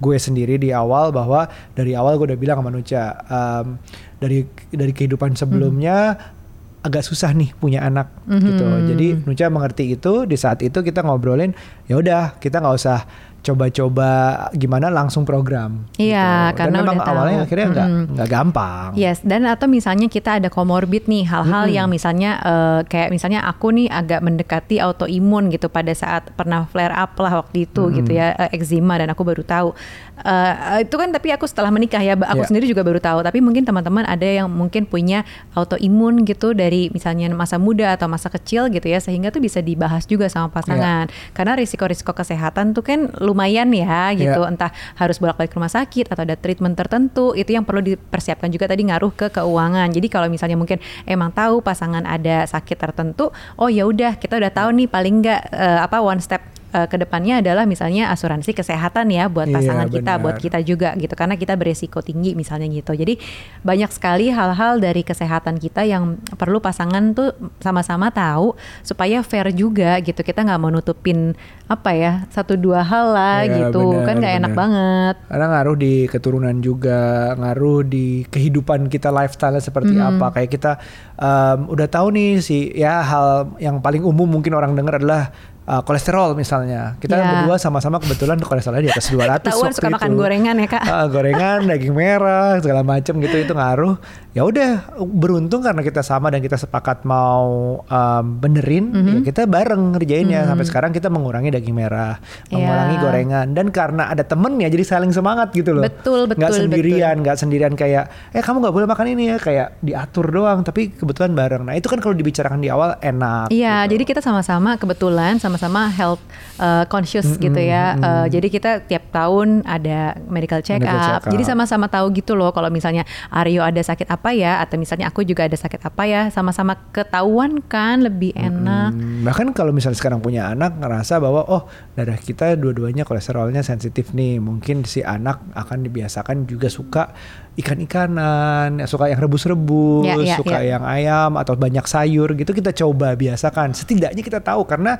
gue 0.00 0.16
sendiri 0.16 0.56
di 0.56 0.72
awal 0.72 1.12
bahwa 1.12 1.48
dari 1.76 1.92
awal 1.92 2.16
gue 2.16 2.32
udah 2.32 2.40
bilang 2.40 2.58
sama 2.64 2.72
Nucha, 2.72 3.04
um, 3.28 3.76
dari 4.20 4.48
dari 4.72 4.92
kehidupan 4.96 5.36
sebelumnya. 5.36 6.16
Mm 6.16 6.40
agak 6.82 7.06
susah 7.06 7.30
nih 7.30 7.54
punya 7.62 7.86
anak 7.86 8.10
mm-hmm. 8.26 8.46
gitu. 8.50 8.66
Jadi 8.92 9.06
Nucha 9.22 9.46
mengerti 9.46 9.94
itu 9.94 10.26
di 10.26 10.34
saat 10.34 10.66
itu 10.66 10.82
kita 10.82 11.06
ngobrolin 11.06 11.54
ya 11.86 11.94
udah 11.94 12.42
kita 12.42 12.58
nggak 12.58 12.74
usah 12.74 13.06
coba-coba 13.42 14.10
gimana 14.54 14.86
langsung 14.86 15.26
program. 15.26 15.82
Iya, 15.98 16.54
gitu. 16.54 16.58
karena 16.62 16.78
memang 16.78 16.98
udah 17.02 17.10
awalnya 17.10 17.36
tahu. 17.36 17.46
akhirnya 17.50 17.66
nggak 17.74 17.88
mm. 17.90 18.04
nggak 18.14 18.28
gampang. 18.30 18.88
Yes, 18.94 19.18
dan 19.26 19.42
atau 19.50 19.66
misalnya 19.66 20.06
kita 20.06 20.38
ada 20.38 20.46
komorbid 20.46 21.10
nih 21.10 21.26
hal-hal 21.26 21.66
mm. 21.66 21.74
yang 21.74 21.86
misalnya 21.90 22.38
uh, 22.38 22.80
kayak 22.86 23.10
misalnya 23.10 23.42
aku 23.42 23.74
nih 23.74 23.90
agak 23.90 24.22
mendekati 24.22 24.78
autoimun 24.78 25.50
gitu 25.50 25.66
pada 25.66 25.90
saat 25.90 26.30
pernah 26.38 26.70
flare 26.70 26.94
up 26.94 27.18
lah 27.18 27.42
waktu 27.42 27.66
itu 27.66 27.82
mm. 27.90 27.92
gitu 27.98 28.10
ya 28.14 28.32
uh, 28.38 28.48
eczema 28.54 29.02
dan 29.02 29.10
aku 29.10 29.26
baru 29.26 29.42
tahu. 29.42 29.74
Uh, 30.12 30.84
itu 30.84 30.94
kan 30.94 31.08
tapi 31.08 31.32
aku 31.32 31.48
setelah 31.48 31.72
menikah 31.72 32.00
ya, 32.00 32.14
aku 32.14 32.44
yeah. 32.44 32.48
sendiri 32.48 32.68
juga 32.68 32.84
baru 32.84 33.00
tahu. 33.00 33.24
Tapi 33.24 33.38
mungkin 33.40 33.64
teman-teman 33.64 34.04
ada 34.04 34.28
yang 34.28 34.46
mungkin 34.52 34.84
punya 34.84 35.24
autoimun 35.56 36.28
gitu 36.28 36.52
dari 36.52 36.92
misalnya 36.92 37.32
masa 37.32 37.56
muda 37.56 37.96
atau 37.96 38.06
masa 38.06 38.28
kecil 38.28 38.68
gitu 38.68 38.86
ya, 38.86 39.00
sehingga 39.00 39.32
tuh 39.32 39.40
bisa 39.40 39.64
dibahas 39.64 40.04
juga 40.04 40.28
sama 40.28 40.52
pasangan. 40.52 41.08
Yeah. 41.08 41.32
Karena 41.32 41.52
risiko-risiko 41.56 42.12
kesehatan 42.12 42.76
tuh 42.76 42.84
kan 42.84 43.08
lumayan 43.18 43.72
ya 43.72 44.12
gitu 44.12 44.40
yeah. 44.42 44.50
entah 44.50 44.70
harus 44.96 45.16
bolak-balik 45.18 45.50
ke 45.52 45.56
rumah 45.56 45.72
sakit 45.72 46.12
atau 46.12 46.22
ada 46.22 46.36
treatment 46.36 46.74
tertentu 46.76 47.32
itu 47.32 47.54
yang 47.54 47.64
perlu 47.64 47.80
dipersiapkan 47.80 48.48
juga 48.52 48.68
tadi 48.68 48.86
ngaruh 48.88 49.12
ke 49.12 49.26
keuangan 49.32 49.88
jadi 49.90 50.06
kalau 50.08 50.28
misalnya 50.28 50.56
mungkin 50.58 50.78
emang 51.08 51.32
tahu 51.32 51.64
pasangan 51.64 52.04
ada 52.04 52.44
sakit 52.44 52.76
tertentu 52.76 53.32
oh 53.56 53.68
ya 53.68 53.88
udah 53.88 54.16
kita 54.16 54.38
udah 54.38 54.52
tahu 54.52 54.68
nih 54.76 54.88
paling 54.88 55.14
nggak 55.24 55.40
uh, 55.52 55.80
apa 55.84 55.98
one 56.00 56.20
step 56.20 56.42
uh, 56.72 56.84
ke 56.84 56.96
depannya 56.96 57.38
adalah 57.38 57.64
misalnya 57.64 58.10
asuransi 58.10 58.52
kesehatan 58.52 59.08
ya 59.08 59.28
buat 59.28 59.48
Iya, 59.48 59.56
pasangan 59.56 59.88
kita, 59.88 60.12
benar. 60.16 60.22
buat 60.24 60.36
kita 60.36 60.58
juga 60.60 60.92
gitu 60.96 61.12
karena 61.12 61.36
kita 61.36 61.54
beresiko 61.54 62.00
tinggi 62.00 62.32
misalnya 62.32 62.66
gitu. 62.66 62.92
Jadi 62.92 63.20
banyak 63.60 63.88
sekali 63.88 64.28
hal-hal 64.28 64.76
dari 64.76 65.00
kesehatan 65.00 65.56
kita 65.56 65.84
yang 65.84 66.16
perlu 66.34 66.58
pasangan 66.58 67.12
tuh 67.12 67.30
sama-sama 67.58 68.08
tahu 68.08 68.56
supaya 68.80 69.20
fair 69.20 69.52
juga 69.52 70.00
gitu. 70.00 70.20
Kita 70.20 70.42
nggak 70.42 70.58
mau 70.58 70.68
nutupin 70.68 71.36
apa 71.68 71.96
ya 71.96 72.12
satu 72.28 72.52
dua 72.52 72.84
hal 72.84 73.06
lah 73.12 73.38
Iya, 73.44 73.68
gitu 73.68 73.80
benar, 73.96 74.04
kan 74.04 74.14
nggak 74.20 74.34
enak 74.40 74.52
banget. 74.52 75.14
Karena 75.28 75.46
ngaruh 75.48 75.76
di 75.76 75.94
keturunan 76.06 76.56
juga, 76.58 77.00
ngaruh 77.36 77.80
di 77.82 78.06
kehidupan 78.26 78.88
kita 78.88 79.08
lifestyle 79.08 79.56
seperti 79.58 79.92
Hmm. 79.92 80.16
apa. 80.16 80.32
Kayak 80.32 80.50
kita 80.50 80.72
um, 81.16 81.68
udah 81.68 81.86
tahu 81.86 82.08
nih 82.12 82.40
sih 82.40 82.72
ya 82.72 83.02
hal 83.02 83.26
yang 83.58 83.78
paling 83.78 84.00
umum 84.00 84.24
mungkin 84.24 84.52
orang 84.52 84.72
dengar 84.72 84.96
adalah 84.96 85.28
uh, 85.64 85.80
kolesterol 85.80 86.32
misalnya. 86.32 86.96
Kita 86.96 87.14
Ya. 87.14 87.24
berdua 87.44 87.56
sama-sama 87.56 87.96
kebetulan 87.96 88.38
kolesterolnya 88.38 88.84
di 88.86 88.92
atas 88.92 89.06
200 89.08 89.42
Ketahuan 89.46 89.70
suka 89.70 89.86
itu. 89.86 89.94
makan 89.94 90.10
gorengan 90.12 90.54
ya 90.56 90.68
kak. 90.68 90.82
Ah, 90.82 91.06
gorengan, 91.06 91.58
daging 91.70 91.92
merah, 91.92 92.58
segala 92.58 92.82
macam 92.82 93.14
gitu 93.18 93.36
itu 93.36 93.52
ngaruh. 93.52 93.94
Ya 94.32 94.42
udah, 94.42 94.70
beruntung 94.98 95.60
karena 95.60 95.80
kita 95.80 96.00
sama 96.00 96.28
dan 96.28 96.40
kita 96.40 96.56
sepakat 96.56 97.04
mau 97.04 97.46
um, 97.82 98.24
benerin, 98.38 98.88
Mhm. 98.88 99.12
ya 99.12 99.20
kita 99.24 99.44
bareng 99.44 99.92
ngerjainnya. 99.92 100.44
Sampai 100.44 100.64
sekarang 100.64 100.90
kita 100.90 101.06
mengurangi 101.06 101.50
daging 101.50 101.76
merah, 101.76 102.16
mengurangi 102.48 102.96
Ya. 102.96 103.00
gorengan 103.00 103.46
dan 103.52 103.68
karena 103.68 104.08
ada 104.08 104.22
temennya 104.22 104.66
jadi 104.66 104.84
saling 104.88 105.12
semangat 105.12 105.52
gitu 105.52 105.72
loh. 105.72 105.84
Betul, 105.84 106.24
betul, 106.24 106.48
sendirian, 106.48 107.20
nggak 107.20 107.36
sendirian 107.36 107.74
kayak 107.74 108.08
eh 108.30 108.40
kamu 108.40 108.60
nggak 108.60 108.72
boleh 108.72 108.86
makan 108.86 109.06
ini 109.10 109.24
ya 109.26 109.36
kayak 109.36 109.68
diatur 109.78 110.26
doang, 110.26 110.62
tapi 110.62 110.90
kebetulan 110.90 111.32
bareng. 111.32 111.62
Nah, 111.62 111.74
itu 111.74 111.86
kan 111.86 111.98
kalau 111.98 112.12
dibicarakan 112.12 112.58
di 112.58 112.68
awal 112.68 112.96
enak. 112.98 113.52
Iya, 113.52 113.84
gitu. 113.84 113.92
jadi 113.92 114.04
kita 114.06 114.20
sama-sama 114.20 114.74
kebetulan 114.76 115.36
sama-sama 115.52 115.92
health 115.92 116.24
uh, 116.56 116.88
conscious 116.88 117.36
gitu 117.36 117.60
ya. 117.60 117.92
Uh, 118.00 118.26
jadi 118.32 118.48
kita 118.48 118.70
tiap 118.88 119.12
tahun 119.12 119.60
ada 119.68 120.16
medical 120.32 120.64
check 120.64 120.80
Medical 120.80 120.96
up. 120.96 121.04
check 121.04 121.16
up. 121.28 121.32
Jadi 121.36 121.42
sama-sama 121.44 121.92
tahu 121.92 122.08
gitu 122.16 122.32
loh 122.32 122.56
kalau 122.56 122.72
misalnya 122.72 123.04
Aryo 123.28 123.60
ada 123.60 123.84
sakit 123.84 124.08
apa 124.08 124.32
ya 124.32 124.64
atau 124.64 124.80
misalnya 124.80 125.12
aku 125.12 125.20
juga 125.28 125.44
ada 125.44 125.54
sakit 125.60 125.84
apa 125.84 126.02
ya, 126.08 126.22
sama-sama 126.32 126.80
ketahuan 126.88 127.60
kan 127.60 128.00
lebih 128.00 128.32
enak. 128.32 128.96
Hmm, 128.96 129.20
bahkan 129.28 129.52
kalau 129.52 129.76
misalnya 129.76 130.00
sekarang 130.00 130.24
punya 130.24 130.48
anak 130.48 130.80
ngerasa 130.80 131.20
bahwa 131.20 131.44
oh 131.44 131.68
darah 131.92 132.16
kita 132.16 132.56
dua-duanya 132.56 133.04
kolesterolnya 133.04 133.60
sensitif 133.60 134.16
nih 134.16 134.40
mungkin 134.40 134.88
si 134.88 135.04
anak 135.04 135.44
akan 135.52 135.84
dibiasakan 135.84 136.48
juga 136.48 136.72
suka 136.72 137.12
ikan-ikanan 137.60 138.80
suka 138.88 139.12
yang 139.12 139.20
rebus-rebus 139.20 140.04
Ya, 140.08 140.16
ya, 140.16 140.36
suka 140.40 140.58
ya. 140.64 140.76
yang 140.76 140.84
ayam 140.88 141.36
atau 141.36 141.52
banyak 141.52 141.84
sayur 141.84 142.32
gitu 142.32 142.52
kita 142.56 142.72
coba 142.72 143.12
biasakan 143.12 143.76
setidaknya 143.76 144.22
kita 144.24 144.40
tahu 144.40 144.64
karena 144.64 144.96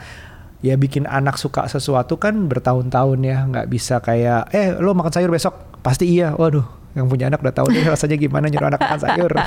ya 0.62 0.78
bikin 0.78 1.10
anak 1.10 1.36
suka 1.36 1.66
sesuatu 1.66 2.16
kan 2.16 2.46
bertahun-tahun 2.46 3.18
ya 3.20 3.38
nggak 3.50 3.66
bisa 3.66 3.98
kayak 3.98 4.48
eh 4.54 4.78
lo 4.78 4.94
makan 4.94 5.10
sayur 5.10 5.28
besok 5.28 5.54
pasti 5.82 6.06
iya 6.06 6.32
waduh 6.38 6.62
yang 6.92 7.08
punya 7.08 7.32
anak 7.32 7.40
udah 7.40 7.54
tahu 7.56 7.72
deh 7.72 7.82
rasanya 7.88 8.20
gimana 8.20 8.46
nyuruh 8.52 8.68
anak 8.68 8.80
makan 8.80 9.00
sayur 9.00 9.32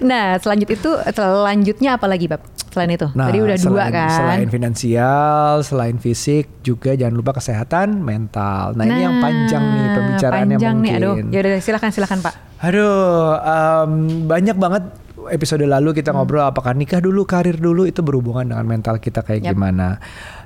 Nah, 0.00 0.40
selanjut 0.40 0.72
itu 0.72 0.90
selanjutnya 1.12 2.00
apa 2.00 2.06
lagi, 2.08 2.26
Bab? 2.26 2.40
Selain 2.72 2.90
itu. 2.90 3.06
Nah, 3.12 3.28
Tadi 3.28 3.38
udah 3.44 3.56
dua 3.60 3.84
selain, 3.86 3.92
kan. 3.92 4.10
Selain 4.16 4.48
finansial, 4.48 5.50
selain 5.60 5.96
fisik, 6.00 6.64
juga 6.64 6.96
jangan 6.96 7.14
lupa 7.18 7.36
kesehatan 7.36 8.00
mental. 8.00 8.72
Nah, 8.72 8.84
ini 8.88 9.00
yang 9.04 9.20
panjang 9.20 9.62
nih 9.62 9.86
pembicaraannya 9.92 10.56
panjang 10.56 10.76
mungkin. 10.80 10.92
nih, 10.96 11.02
aduh. 11.02 11.14
Ya 11.28 11.38
udah 11.44 11.52
silakan 11.60 11.90
silakan, 11.92 12.18
Pak. 12.24 12.34
Aduh, 12.64 13.36
em, 13.36 13.92
banyak 14.24 14.56
banget 14.56 14.84
episode 15.26 15.60
lalu 15.62 15.90
Hmm. 15.90 15.98
kita 15.98 16.10
ngobrol 16.10 16.42
apakah 16.42 16.72
nikah 16.72 16.98
dulu, 16.98 17.22
karir 17.24 17.54
dulu 17.54 17.84
itu 17.84 18.00
berhubungan 18.00 18.48
dengan 18.48 18.64
mental 18.64 18.96
kita 18.96 19.20
kayak 19.20 19.44
Yap. 19.44 19.52
gimana. 19.52 20.00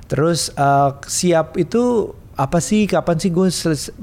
Terus 0.05 0.51
eh, 0.51 0.89
siap 1.01 1.55
itu 1.55 2.11
apa 2.35 2.59
sih 2.59 2.83
kapan 2.83 3.15
sih 3.15 3.31
gue 3.31 3.47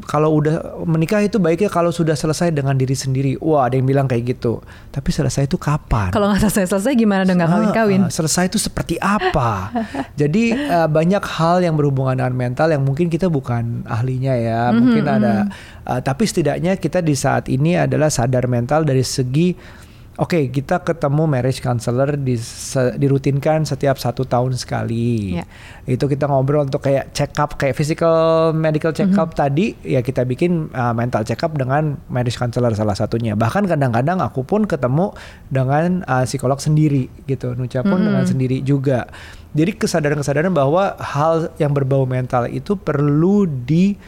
kalau 0.03 0.33
udah 0.35 0.57
menikah 0.83 1.21
itu 1.21 1.37
baiknya 1.37 1.69
kalau 1.69 1.93
sudah 1.93 2.17
selesai 2.17 2.49
dengan 2.51 2.73
diri 2.73 2.97
sendiri. 2.97 3.37
Wah, 3.37 3.69
ada 3.69 3.77
yang 3.77 3.85
bilang 3.85 4.09
kayak 4.09 4.25
gitu. 4.33 4.57
Tapi 4.89 5.13
selesai 5.13 5.45
itu 5.45 5.61
kapan? 5.61 6.09
Kalau 6.09 6.33
nggak 6.33 6.41
selesai-selesai 6.43 6.97
gimana 6.97 7.23
dong 7.23 7.37
nggak 7.37 7.53
kawin-kawin? 7.53 8.03
ah, 8.03 8.09
selesai 8.09 8.49
itu 8.49 8.57
seperti 8.57 8.97
apa? 8.97 9.69
Jadi 10.17 10.49
eh, 10.49 10.89
banyak 10.89 11.21
hal 11.21 11.61
yang 11.61 11.77
berhubungan 11.77 12.17
dengan 12.17 12.33
mental 12.33 12.73
yang 12.73 12.81
mungkin 12.81 13.07
kita 13.07 13.29
bukan 13.29 13.85
ahlinya 13.85 14.33
ya, 14.33 14.73
Mhm, 14.73 14.77
mungkin 14.81 15.05
ada. 15.05 15.53
eh, 15.85 16.01
tapi 16.01 16.25
setidaknya 16.25 16.81
kita 16.81 16.99
di 16.99 17.13
saat 17.13 17.53
ini 17.53 17.77
adalah 17.77 18.09
sadar 18.09 18.49
mental 18.49 18.81
dari 18.83 19.05
segi, 19.05 19.53
oke 20.23 20.55
kita 20.55 20.87
ketemu 20.87 21.27
marriage 21.27 21.59
counselor 21.59 22.15
di 22.15 22.39
dirutinkan 22.95 23.67
setiap 23.67 23.99
satu 23.99 24.23
tahun 24.23 24.55
sekali. 24.55 25.43
Ya. 25.43 25.45
Itu 25.83 26.07
kita 26.07 26.31
ngobrol 26.31 26.71
untuk 26.71 26.87
kayak 26.87 27.11
check 27.11 27.35
up, 27.43 27.59
kayak 27.59 27.75
physical 27.75 28.55
medical 28.55 28.95
check 28.95 29.11
up 29.19 29.35
tadi, 29.35 29.75
ya 29.83 29.99
kita 29.99 30.23
bikin 30.23 30.71
uh, 30.71 30.95
mental 30.95 31.27
check 31.27 31.43
up 31.43 31.59
dengan 31.59 31.99
marriage 32.07 32.39
counselor 32.39 32.71
salah 32.79 32.95
satunya. 32.95 33.35
Bahkan 33.35 33.67
kadang-kadang 33.67 34.23
aku 34.23 34.47
pun 34.47 34.71
ketemu 34.71 35.11
dengan 35.51 36.07
uh, 36.07 36.23
psikolog 36.23 36.63
sendiri 36.63 37.11
gitu, 37.27 37.59
Nuca 37.59 37.83
pun 37.83 37.99
Mhm. 37.99 38.07
dengan 38.07 38.25
sendiri 38.25 38.57
juga. 38.63 39.11
Jadi 39.53 39.77
kesadaran-kesadaran 39.77 40.55
bahwa 40.55 40.97
hal 40.97 41.53
yang 41.59 41.75
berbau 41.75 42.07
mental 42.09 42.49
itu 42.49 42.79
perlu 42.79 43.45
di 43.45 43.99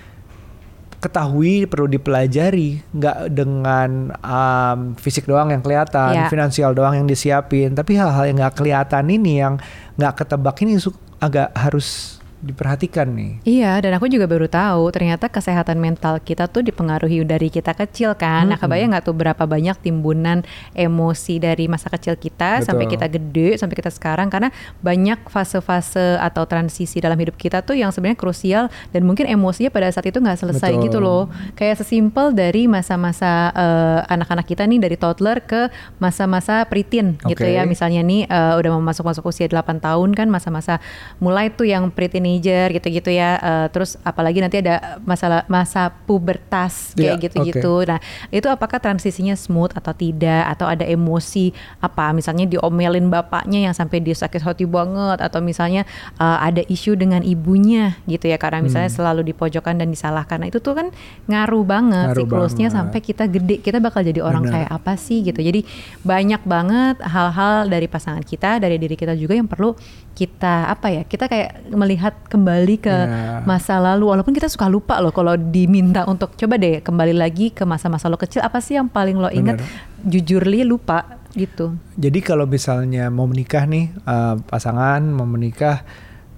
ketahui 1.04 1.68
perlu 1.68 1.84
dipelajari 1.84 2.80
nggak 2.96 3.18
dengan 3.28 4.08
um, 4.25 4.78
fisik 4.96 5.28
doang 5.28 5.52
yang 5.52 5.61
kelihatan 5.61 6.16
Ya. 6.16 6.26
finansial 6.32 6.73
doang 6.73 6.96
yang 6.96 7.04
disiapin 7.04 7.76
tapi 7.76 8.00
hal-hal 8.00 8.25
yang 8.28 8.40
nggak 8.40 8.56
kelihatan 8.56 9.04
ini 9.12 9.44
yang 9.44 9.61
nggak 10.00 10.25
ketebak 10.25 10.56
ini 10.64 10.80
agak 11.20 11.52
harus 11.52 12.13
diperhatikan 12.44 13.08
nih 13.10 13.32
Iya, 13.44 13.80
dan 13.80 13.96
aku 13.96 14.06
juga 14.08 14.24
baru 14.28 14.46
tahu 14.48 14.88
ternyata 14.92 15.28
kesehatan 15.28 15.76
mental 15.80 16.20
kita 16.20 16.48
tuh 16.48 16.64
dipengaruhi 16.64 17.24
dari 17.24 17.48
kita 17.48 17.72
kecil 17.76 18.16
kan. 18.16 18.48
Nah, 18.48 18.56
Mm-mm. 18.56 18.62
kebayang 18.64 18.90
nggak 18.94 19.04
tuh 19.04 19.16
berapa 19.16 19.44
banyak 19.44 19.76
timbunan 19.80 20.40
emosi 20.72 21.40
dari 21.40 21.68
masa 21.68 21.88
kecil 21.92 22.16
kita 22.16 22.60
Betul. 22.60 22.66
sampai 22.68 22.86
kita 22.88 23.06
gede 23.08 23.48
sampai 23.60 23.76
kita 23.76 23.90
sekarang 23.92 24.28
karena 24.28 24.48
banyak 24.80 25.28
fase-fase 25.28 26.18
atau 26.20 26.44
transisi 26.44 27.00
dalam 27.00 27.16
hidup 27.20 27.36
kita 27.36 27.60
tuh 27.62 27.76
yang 27.76 27.92
sebenarnya 27.92 28.18
krusial 28.18 28.64
dan 28.92 29.02
mungkin 29.04 29.28
emosinya 29.28 29.70
pada 29.72 29.88
saat 29.92 30.08
itu 30.08 30.18
nggak 30.20 30.38
selesai 30.40 30.72
Betul. 30.76 30.84
gitu 30.88 30.98
loh. 31.00 31.28
Kayak 31.54 31.84
sesimpel 31.84 32.34
dari 32.34 32.66
masa-masa 32.66 33.52
eh, 33.54 34.00
anak-anak 34.08 34.46
kita 34.48 34.64
nih 34.66 34.80
dari 34.82 34.96
toddler 34.98 35.40
ke 35.44 35.68
masa-masa 36.00 36.64
preteen 36.66 37.16
gitu 37.28 37.44
Oke. 37.44 37.56
ya. 37.56 37.62
Misalnya 37.68 38.00
nih 38.04 38.26
eh, 38.26 38.54
udah 38.58 38.70
mau 38.74 38.82
masuk-masuk 38.92 39.24
usia 39.28 39.46
8 39.46 39.80
tahun 39.80 40.16
kan 40.16 40.26
masa-masa 40.28 40.80
mulai 41.20 41.52
tuh 41.52 41.68
yang 41.68 41.88
pre-teenager 42.34 42.74
gitu-gitu 42.74 43.10
ya. 43.10 43.30
Eh, 43.38 43.66
terus 43.70 43.94
apalagi 44.02 44.42
nanti 44.42 44.58
ada 44.58 44.98
masalah 45.02 45.46
masa 45.46 45.90
pubertas 46.04 46.94
Iya, 46.94 47.14
kayak 47.14 47.30
gitu-gitu. 47.30 47.74
Nah, 47.86 47.98
itu 48.28 48.46
apakah 48.46 48.78
transisinya 48.78 49.34
smooth 49.34 49.70
atau 49.74 49.94
tidak 49.94 50.50
atau 50.50 50.66
ada 50.66 50.82
emosi 50.82 51.50
apa 51.78 52.10
misalnya 52.10 52.46
diomelin 52.48 53.06
bapaknya 53.06 53.70
yang 53.70 53.74
sampai 53.74 54.00
dia 54.00 54.14
sakit 54.14 54.42
hati 54.42 54.64
banget 54.64 55.22
atau 55.22 55.38
misalnya 55.38 55.86
eh, 56.18 56.38
ada 56.42 56.62
isu 56.66 56.94
dengan 56.94 57.22
ibunya 57.22 57.94
gitu 58.06 58.26
ya 58.26 58.36
karena 58.36 58.60
misalnya 58.60 58.82
Hmm. 58.84 58.98
selalu 59.00 59.32
dipojokkan 59.32 59.78
dan 59.78 59.88
disalahkan. 59.88 60.36
Nah, 60.38 60.48
itu 60.48 60.58
tuh 60.58 60.74
kan 60.74 60.90
ngaruh 61.26 61.64
banget 61.64 62.12
Ngaruh 62.12 62.18
siklusnya 62.20 62.68
banget. 62.68 62.76
sampai 62.76 63.00
kita 63.00 63.24
gede 63.26 63.56
kita 63.60 63.78
bakal 63.78 64.02
jadi 64.02 64.20
orang 64.20 64.44
Benar. 64.44 64.54
kayak 64.66 64.70
apa 64.72 64.92
sih 64.96 65.22
gitu. 65.22 65.40
Jadi 65.40 65.64
banyak 66.02 66.42
banget 66.44 66.96
hal-hal 67.00 67.66
dari 67.66 67.86
pasangan 67.86 68.22
kita, 68.22 68.58
dari 68.58 68.76
diri 68.76 68.94
kita 68.94 69.14
juga 69.14 69.34
yang 69.34 69.46
perlu 69.46 69.74
kita 70.14 70.70
apa 70.70 70.88
ya? 70.90 71.02
Kita 71.02 71.26
kayak 71.26 71.70
melihat 71.72 72.14
kembali 72.26 72.76
ke 72.81 72.97
Ya. 73.04 73.43
masa 73.45 73.76
lalu 73.78 74.09
walaupun 74.11 74.33
kita 74.33 74.49
suka 74.49 74.66
lupa 74.71 74.99
loh 75.02 75.12
kalau 75.12 75.37
diminta 75.37 76.07
untuk 76.09 76.33
coba 76.35 76.57
deh 76.57 76.81
kembali 76.81 77.14
lagi 77.14 77.52
ke 77.52 77.62
masa-masa 77.69 78.09
lo 78.09 78.16
kecil 78.16 78.40
apa 78.40 78.59
sih 78.64 78.78
yang 78.81 78.88
paling 78.88 79.19
lo 79.21 79.28
ingat? 79.28 79.61
Jujur 80.04 80.45
li 80.45 80.64
lupa 80.64 81.21
gitu. 81.35 81.75
Jadi 81.99 82.19
kalau 82.23 82.47
misalnya 82.47 83.11
mau 83.11 83.26
menikah 83.26 83.66
nih 83.66 83.90
uh, 84.07 84.38
pasangan 84.47 85.02
mau 85.02 85.26
menikah, 85.26 85.83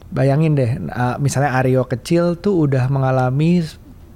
bayangin 0.09 0.57
deh, 0.57 0.71
uh, 0.89 1.21
misalnya 1.21 1.53
Aryo 1.61 1.85
kecil 1.85 2.41
tuh 2.41 2.65
udah 2.65 2.89
mengalami 2.89 3.61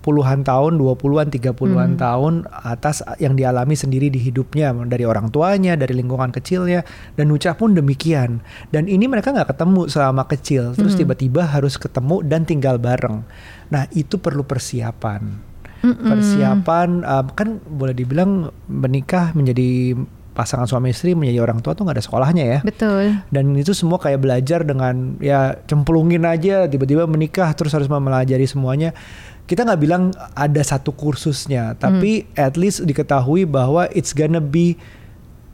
puluhan 0.00 0.42
tahun, 0.42 0.80
20-an, 0.80 1.28
30-an 1.28 1.94
Hmm. 1.94 2.00
tahun 2.00 2.34
atas 2.50 3.04
yang 3.20 3.36
dialami 3.36 3.76
sendiri 3.76 4.08
di 4.08 4.16
hidupnya 4.20 4.72
dari 4.88 5.04
orang 5.04 5.28
tuanya, 5.28 5.76
dari 5.76 5.96
lingkungan 5.96 6.32
kecilnya 6.32 6.84
dan 7.14 7.28
Nuca 7.28 7.52
pun 7.54 7.76
demikian. 7.76 8.40
Dan 8.72 8.88
ini 8.88 9.06
mereka 9.06 9.32
nggak 9.32 9.56
ketemu 9.56 9.86
selama 9.86 10.24
kecil, 10.26 10.72
terus 10.72 10.96
Hmm. 10.96 11.04
tiba-tiba 11.04 11.44
harus 11.46 11.76
ketemu 11.76 12.24
dan 12.24 12.48
tinggal 12.48 12.80
bareng. 12.80 13.22
Nah, 13.70 13.86
itu 13.92 14.18
perlu 14.18 14.42
persiapan. 14.42 15.52
Mm-mm. 15.80 16.12
Persiapan 16.12 16.88
uh, 17.08 17.24
kan 17.32 17.56
boleh 17.64 17.96
dibilang 17.96 18.52
menikah 18.68 19.32
menjadi 19.32 19.96
pasangan 20.30 20.66
suami 20.66 20.94
istri 20.94 21.18
menjadi 21.18 21.42
orang 21.42 21.58
tua 21.58 21.74
tuh 21.74 21.82
nggak 21.84 21.96
ada 21.98 22.04
sekolahnya 22.04 22.44
ya. 22.46 22.58
Betul. 22.62 23.18
Dan 23.28 23.54
itu 23.58 23.74
semua 23.74 23.98
kayak 23.98 24.22
belajar 24.22 24.62
dengan 24.62 25.18
ya 25.18 25.58
cemplungin 25.66 26.22
aja 26.22 26.70
tiba-tiba 26.70 27.04
menikah 27.10 27.50
terus 27.54 27.74
harus 27.74 27.90
mempelajari 27.90 28.46
semuanya. 28.46 28.94
Kita 29.50 29.66
nggak 29.66 29.80
bilang 29.82 30.14
ada 30.38 30.62
satu 30.62 30.94
kursusnya, 30.94 31.74
tapi 31.74 32.30
at 32.38 32.54
least 32.54 32.86
diketahui 32.86 33.50
bahwa 33.50 33.90
it's 33.90 34.14
gonna 34.14 34.38
be 34.38 34.78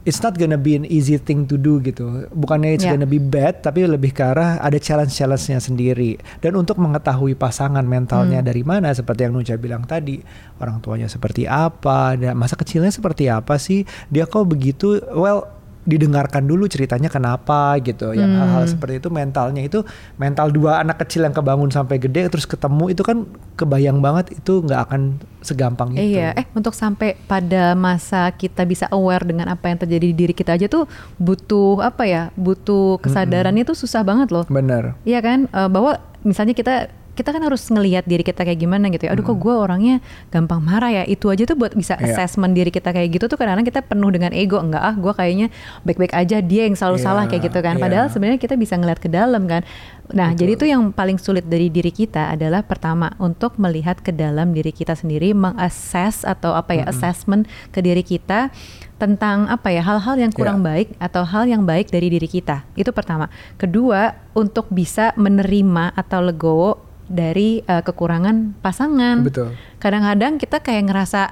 it's 0.07 0.23
not 0.23 0.39
gonna 0.39 0.57
be 0.57 0.79
an 0.79 0.87
easy 0.87 1.19
thing 1.19 1.45
to 1.51 1.59
do 1.59 1.83
gitu. 1.83 2.31
Bukannya 2.31 2.79
it's 2.79 2.87
Yeah. 2.87 2.95
gonna 2.95 3.11
be 3.11 3.19
bad, 3.19 3.61
tapi 3.61 3.83
lebih 3.85 4.15
ke 4.15 4.23
arah 4.23 4.63
ada 4.63 4.79
challenge-challenge-nya 4.79 5.59
sendiri. 5.59 6.17
Dan 6.39 6.55
untuk 6.55 6.79
mengetahui 6.79 7.35
pasangan 7.35 7.83
mentalnya 7.83 8.39
Hmm. 8.41 8.47
dari 8.47 8.63
mana, 8.63 8.95
seperti 8.95 9.27
yang 9.27 9.35
Nuja 9.35 9.59
bilang 9.59 9.83
tadi, 9.83 10.23
orang 10.63 10.79
tuanya 10.79 11.11
seperti 11.11 11.51
apa, 11.51 12.15
dan 12.15 12.39
masa 12.39 12.55
kecilnya 12.55 12.95
seperti 12.95 13.27
apa 13.27 13.59
sih, 13.59 13.83
dia 14.07 14.31
kok 14.31 14.47
begitu, 14.47 15.03
well 15.11 15.56
didengarkan 15.87 16.45
dulu 16.45 16.67
ceritanya 16.67 17.07
kenapa 17.07 17.79
gitu 17.79 18.11
yang 18.11 18.27
Hmm. 18.27 18.39
hal-hal 18.43 18.65
seperti 18.67 18.99
itu 18.99 19.09
mentalnya 19.09 19.63
itu 19.63 19.87
mental 20.19 20.51
dua 20.51 20.83
anak 20.83 20.99
kecil 21.01 21.23
yang 21.23 21.31
kebangun 21.31 21.71
sampai 21.71 21.97
gede 21.97 22.27
terus 22.27 22.43
ketemu 22.45 22.91
itu 22.91 23.01
kan 23.01 23.23
kebayang 23.55 24.03
banget 24.03 24.35
itu 24.35 24.61
nggak 24.61 24.81
akan 24.91 25.01
segampang 25.41 25.95
itu 25.95 26.19
Iya, 26.19 26.35
eh 26.35 26.47
untuk 26.53 26.75
sampai 26.75 27.15
pada 27.25 27.73
masa 27.73 28.35
kita 28.35 28.67
bisa 28.67 28.91
aware 28.91 29.23
dengan 29.23 29.47
apa 29.47 29.71
yang 29.71 29.79
terjadi 29.79 30.07
di 30.11 30.17
diri 30.17 30.35
kita 30.35 30.59
aja 30.59 30.67
tuh 30.67 30.91
butuh 31.17 31.79
apa 31.81 32.03
ya? 32.03 32.35
Butuh 32.35 32.99
kesadarannya 32.99 33.63
tuh 33.63 33.79
susah 33.79 34.03
banget 34.03 34.35
loh. 34.35 34.43
bener 34.51 34.99
Iya 35.07 35.23
kan, 35.23 35.47
Eh, 35.47 35.69
bahwa 35.71 36.03
misalnya 36.21 36.53
kita 36.53 36.91
kita 37.17 37.33
kan 37.33 37.41
harus 37.41 37.65
ngelihat 37.73 38.05
diri 38.05 38.21
kita 38.21 38.45
kayak 38.45 38.61
gimana 38.61 38.93
gitu 38.93 39.09
ya. 39.09 39.17
Aduh 39.17 39.25
kok 39.25 39.41
gue 39.41 39.55
orangnya 39.57 40.05
gampang 40.29 40.61
marah 40.61 40.93
ya. 40.93 41.03
Itu 41.09 41.33
aja 41.33 41.49
tuh 41.49 41.57
buat 41.57 41.73
bisa 41.73 41.97
Iya. 41.97 42.13
assessment 42.13 42.53
diri 42.53 42.69
kita 42.69 42.93
kayak 42.93 43.09
gitu 43.17 43.25
tuh 43.27 43.41
kadang-kadang 43.41 43.65
kita 43.65 43.81
penuh 43.81 44.13
dengan 44.13 44.37
ego. 44.37 44.61
Enggak 44.61 44.85
ah, 44.85 44.93
gue 44.93 45.13
kayaknya 45.17 45.49
baik-baik 45.83 46.13
aja. 46.13 46.45
Dia 46.45 46.69
yang 46.69 46.77
selalu 46.77 47.01
Iya, 47.01 47.05
salah 47.09 47.25
kayak 47.25 47.43
gitu 47.49 47.59
kan. 47.65 47.81
Padahal 47.81 48.07
iya. 48.07 48.13
sebenarnya 48.13 48.39
kita 48.39 48.55
bisa 48.61 48.77
ngeliat 48.77 49.01
ke 49.01 49.09
dalam 49.09 49.49
kan. 49.49 49.65
Nah, 50.13 50.31
Betul. 50.31 50.39
jadi 50.39 50.51
itu 50.55 50.65
yang 50.71 50.83
paling 50.95 51.19
sulit 51.19 51.49
dari 51.51 51.67
diri 51.67 51.91
kita 51.91 52.31
adalah 52.31 52.63
pertama 52.63 53.11
untuk 53.19 53.59
melihat 53.59 53.99
ke 53.99 54.15
dalam 54.15 54.55
diri 54.55 54.71
kita 54.71 54.95
sendiri, 54.95 55.35
mengassess 55.35 56.23
atau 56.23 56.55
apa 56.55 56.79
ya, 56.79 56.85
assessment 56.87 57.51
ke 57.75 57.83
diri 57.83 58.07
kita 58.07 58.55
tentang 58.97 59.45
apa 59.51 59.69
ya 59.75 59.83
hal-hal 59.85 60.17
yang 60.17 60.33
kurang 60.33 60.63
Ya. 60.63 60.73
baik 60.73 60.89
atau 60.97 61.27
hal 61.27 61.45
yang 61.51 61.67
baik 61.67 61.91
dari 61.91 62.09
diri 62.09 62.31
kita. 62.31 62.65
Itu 62.79 62.95
pertama. 62.95 63.29
Kedua, 63.59 64.15
untuk 64.33 64.71
bisa 64.71 65.11
menerima 65.19 65.93
atau 65.93 66.23
legowo 66.23 66.86
dari 67.07 67.63
eh, 67.63 67.83
kekurangan 67.83 68.59
pasangan. 68.61 69.23
betul 69.23 69.55
Kadang-kadang 69.79 70.43
kita 70.43 70.59
kayak 70.59 70.91
ngerasa 70.91 71.31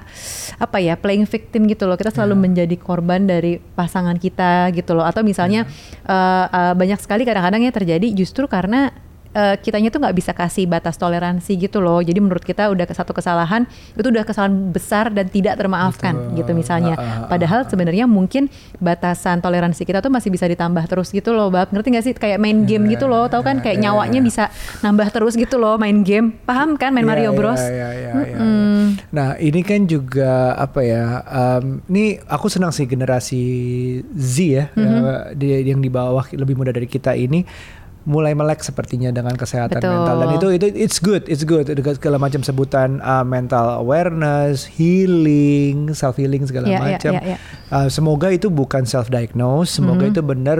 apa 0.61 0.77
ya 0.79 0.95
playing 0.95 1.27
victim 1.27 1.67
gitu 1.67 1.89
loh. 1.89 1.99
Kita 1.99 2.13
selalu 2.13 2.47
menjadi 2.47 2.75
korban 2.79 3.27
dari 3.27 3.59
pasangan 3.59 4.15
kita 4.15 4.71
gitu 4.71 4.95
loh. 4.95 5.03
Atau 5.03 5.27
misalnya 5.27 5.67
eh, 6.07 6.45
eh, 6.47 6.73
banyak 6.73 6.99
sekali 7.03 7.27
kadang-kadang 7.27 7.67
ya 7.67 7.71
terjadi 7.75 8.07
justru 8.15 8.47
karena 8.47 8.95
eh, 9.35 9.55
kitanya 9.59 9.91
tuh 9.91 9.99
nggak 9.99 10.15
bisa 10.15 10.31
kasih 10.31 10.63
batas 10.65 10.95
toleransi 10.95 11.59
gitu 11.59 11.83
loh. 11.83 11.99
Jadi 11.99 12.17
menurut 12.17 12.41
kita 12.41 12.71
udah 12.71 12.87
satu 12.87 13.11
kesalahan 13.11 13.67
itu 13.91 14.07
udah 14.07 14.23
kesalahan 14.23 14.71
besar 14.71 15.11
dan 15.11 15.27
tidak 15.27 15.59
termaafkan 15.59 16.15
Betul. 16.15 16.35
gitu 16.39 16.51
misalnya. 16.55 16.95
Ah, 16.95 17.03
ah, 17.03 17.27
Padahal 17.27 17.67
sebenarnya 17.67 18.07
mungkin 18.07 18.47
batasan 18.79 19.43
toleransi 19.43 19.83
kita 19.83 19.99
tuh 19.99 20.07
masih 20.07 20.31
bisa 20.31 20.47
ditambah 20.47 20.87
terus 20.87 21.11
gitu 21.11 21.35
loh, 21.35 21.51
Bab. 21.51 21.75
Ngerti 21.75 21.87
gak 21.91 22.05
sih? 22.05 22.13
Kayak 22.15 22.39
main 22.39 22.63
game 22.63 22.87
gitu 22.87 23.05
loh. 23.05 23.27
Tahu 23.27 23.43
kan 23.43 23.59
kayak 23.59 23.77
nyawanya 23.77 24.23
bisa 24.23 24.47
nambah 24.79 25.11
terus 25.11 25.35
gitu 25.35 25.59
loh 25.59 25.75
main 25.75 25.99
game. 26.01 26.31
Paham 26.47 26.79
kan 26.79 26.95
main 26.95 27.03
Iya, 27.03 27.11
Mario 27.11 27.29
iya, 27.29 27.37
Bros? 27.37 27.59
iya, 27.59 27.69
iya, 27.69 27.87
iya, 27.91 28.11
iya. 28.23 28.37
Nah 29.11 29.35
ini 29.35 29.61
kan 29.61 29.83
juga 29.83 30.55
apa 30.55 30.79
ya? 30.79 31.03
Um, 31.25 31.83
ini 31.87 32.15
aku 32.23 32.47
senang 32.47 32.71
sih 32.71 32.85
generasi 32.85 33.43
Z 34.13 34.35
ya, 34.39 34.63
Mhm. 34.71 34.79
ya, 34.79 35.01
di- 35.33 35.65
yang 35.65 35.81
di 35.81 35.89
bawah 35.89 36.23
lebih 36.31 36.55
muda 36.55 36.71
dari 36.71 36.85
kita 36.85 37.11
ini 37.11 37.43
mulai 38.05 38.37
melek 38.37 38.61
sepertinya 38.61 39.09
dengan 39.09 39.33
kesehatan 39.33 39.81
Betul. 39.81 39.89
mental 39.89 40.15
dan 40.21 40.29
itu 40.37 40.47
itu 40.53 40.65
it's 40.77 41.01
good 41.01 41.25
it's 41.25 41.41
good 41.41 41.65
segala 41.97 42.21
macam 42.21 42.45
sebutan 42.45 43.01
uh, 43.01 43.25
mental 43.25 43.81
awareness 43.81 44.69
healing 44.69 45.89
self 45.97 46.21
healing 46.21 46.45
segala 46.45 46.69
Iya, 46.69 46.77
iya, 46.77 46.85
macam 46.85 47.13
iya, 47.17 47.21
iya. 47.33 47.37
Uh, 47.65 47.89
semoga 47.89 48.29
itu 48.29 48.45
bukan 48.47 48.85
self 48.85 49.09
diagnose 49.09 49.81
semoga 49.81 50.05
Mhm. 50.05 50.11
itu 50.13 50.21
benar 50.21 50.57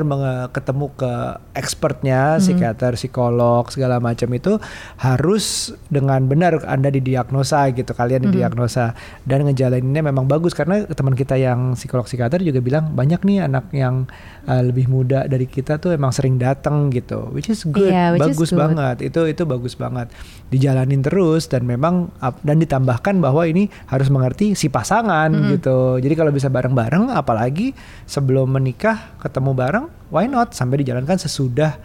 ketemu 0.49 0.89
ke 0.97 1.11
expertnya 1.53 2.35
Mhm. 2.35 2.41
psikiater 2.41 2.91
psikolog 2.97 3.69
segala 3.69 4.01
macam 4.01 4.25
itu 4.33 4.57
harus 4.97 5.69
dengan 5.87 6.25
benar 6.25 6.65
anda 6.65 6.89
didiagnosa 6.89 7.69
gitu 7.71 7.93
kalian 7.93 8.25
Mhm. 8.25 8.27
didiagnosa 8.31 8.97
dan 9.21 9.45
ngejalaninnya 9.45 10.01
memang 10.01 10.25
bagus 10.25 10.57
karena 10.57 10.81
teman 10.87 11.13
kita 11.13 11.37
yang 11.37 11.77
psikolog 11.77 12.09
psikiater 12.09 12.41
juga 12.41 12.57
bilang 12.57 12.89
banyak 12.91 13.21
nih 13.21 13.45
anak 13.45 13.69
yang 13.69 14.09
uh, 14.45 14.61
lebih 14.61 14.85
muda 14.87 15.25
dari 15.25 15.45
kita 15.45 15.77
tuh 15.77 15.93
emang 15.93 16.09
sering 16.09 16.37
datang 16.37 16.89
gitu 16.89 17.29
which 17.29 17.49
is 17.49 17.65
good 17.65 17.85
Iya, 17.85 18.13
which 18.13 18.25
is 18.25 18.33
bagus 18.33 18.49
good. 18.49 18.61
banget 18.61 18.97
itu 19.03 19.21
itu 19.25 19.45
bagus 19.45 19.77
banget 19.77 20.09
dijalanin 20.49 21.01
terus 21.01 21.45
dan 21.45 21.65
memang 21.65 22.09
dan 22.41 22.57
ditambahkan 22.57 23.17
bahwa 23.17 23.45
ini 23.45 23.69
harus 23.85 24.09
mengerti 24.09 24.53
si 24.53 24.69
pasangan 24.69 25.29
Mhm. 25.29 25.49
gitu 25.53 25.97
jadi 25.97 26.13
kalau 26.13 26.29
bisa 26.29 26.49
bareng-bareng 26.49 26.94
apalagi 27.11 27.75
sebelum 28.07 28.47
menikah 28.47 29.11
ketemu 29.19 29.51
bareng 29.51 29.85
why 30.07 30.23
not 30.31 30.55
sampai 30.55 30.81
dijalankan 30.87 31.19
sesudah 31.19 31.75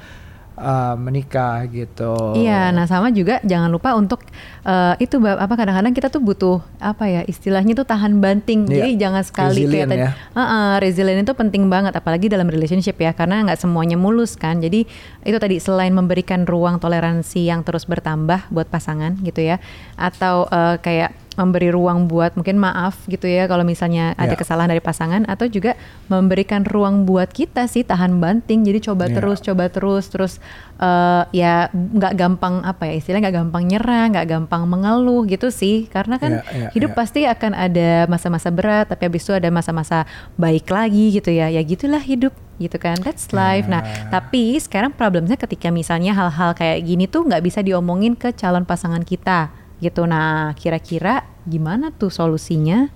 uh, 0.60 0.94
menikah 1.00 1.64
gitu 1.72 2.36
Iya, 2.36 2.70
nah 2.70 2.84
sama 2.84 3.08
juga 3.10 3.40
jangan 3.42 3.72
lupa 3.72 3.96
untuk 3.96 4.22
eh, 4.62 4.94
itu 5.00 5.16
apa 5.24 5.54
kadang-kadang 5.56 5.92
kita 5.96 6.12
tuh 6.12 6.22
butuh 6.22 6.58
apa 6.78 7.08
ya 7.08 7.22
istilahnya 7.24 7.72
tuh 7.72 7.86
tahan 7.88 8.20
banting. 8.20 8.68
Iya, 8.68 8.86
Jadi 8.86 8.90
jangan 9.00 9.22
sekali 9.24 9.64
resilient 9.64 9.90
kayak 9.90 9.90
tadi, 9.90 10.04
ya. 10.04 10.10
Heeh, 10.36 10.70
resilient 10.84 11.20
itu 11.24 11.34
penting 11.34 11.64
banget 11.72 11.92
apalagi 11.96 12.28
dalam 12.28 12.46
relationship 12.46 12.96
ya 13.00 13.16
karena 13.16 13.50
nggak 13.50 13.60
semuanya 13.60 13.96
mulus 13.96 14.36
kan. 14.36 14.60
Jadi 14.60 14.84
itu 15.24 15.38
tadi 15.40 15.56
selain 15.58 15.92
memberikan 15.96 16.44
ruang 16.44 16.78
toleransi 16.78 17.48
yang 17.48 17.64
terus 17.64 17.88
bertambah 17.88 18.52
buat 18.52 18.68
pasangan 18.68 19.16
gitu 19.24 19.40
ya 19.42 19.58
atau 19.96 20.46
eh, 20.48 20.76
kayak 20.80 21.10
memberi 21.30 21.70
ruang 21.70 22.04
buat 22.04 22.34
mungkin 22.34 22.58
maaf 22.58 23.06
gitu 23.06 23.24
ya 23.24 23.46
kalau 23.46 23.62
misalnya 23.62 24.18
ada 24.18 24.34
Ya. 24.34 24.38
kesalahan 24.38 24.66
dari 24.68 24.82
pasangan 24.82 25.22
atau 25.24 25.46
juga 25.46 25.78
memberikan 26.06 26.66
ruang 26.66 27.06
buat 27.06 27.30
kita 27.30 27.64
sih 27.64 27.82
tahan 27.82 28.18
banting. 28.18 28.66
Jadi 28.66 28.82
coba 28.82 29.06
Ya. 29.06 29.14
terus 29.14 29.38
coba 29.38 29.70
terus 29.70 30.10
terus 30.10 30.32
eh, 30.76 31.22
ya 31.30 31.70
nggak 31.70 32.12
gampang 32.14 32.60
apa 32.62 32.88
ya 32.88 32.94
istilahnya 32.96 33.28
nggak 33.28 33.36
gampang 33.38 33.62
nyerah 33.64 34.04
nggak 34.10 34.26
gampang 34.26 34.62
mengeluh 34.64 35.22
gitu 35.24 35.52
sih 35.52 35.86
karena 35.86 36.16
kan 36.16 36.40
Ya, 36.40 36.42
ya, 36.50 36.68
hidup 36.72 36.92
ya. 36.92 36.96
pasti 36.96 37.20
akan 37.24 37.52
ada 37.52 37.90
masa-masa 38.06 38.48
berat 38.48 38.88
tapi 38.88 39.06
habis 39.06 39.22
itu 39.22 39.30
ada 39.30 39.46
masa-masa 39.48 40.08
baik 40.34 40.66
lagi 40.66 41.12
gitu 41.12 41.28
ya 41.28 41.46
ya 41.46 41.60
gitulah 41.60 42.00
hidup 42.00 42.32
gitu 42.56 42.76
kan 42.76 42.96
that's 42.96 43.28
life 43.30 43.64
nah 43.64 43.84
Ya. 43.84 44.08
tapi 44.10 44.56
sekarang 44.56 44.90
problemnya 44.90 45.36
ketika 45.36 45.68
misalnya 45.68 46.12
hal-hal 46.12 46.52
kayak 46.52 46.80
gini 46.82 47.04
tuh 47.04 47.24
nggak 47.24 47.40
bisa 47.40 47.60
diomongin 47.60 48.16
ke 48.16 48.32
calon 48.32 48.64
pasangan 48.64 49.04
kita 49.04 49.52
gitu. 49.80 50.06
Nah 50.06 50.52
kira-kira 50.54 51.26
gimana 51.48 51.90
tuh 51.90 52.12
solusinya? 52.12 52.92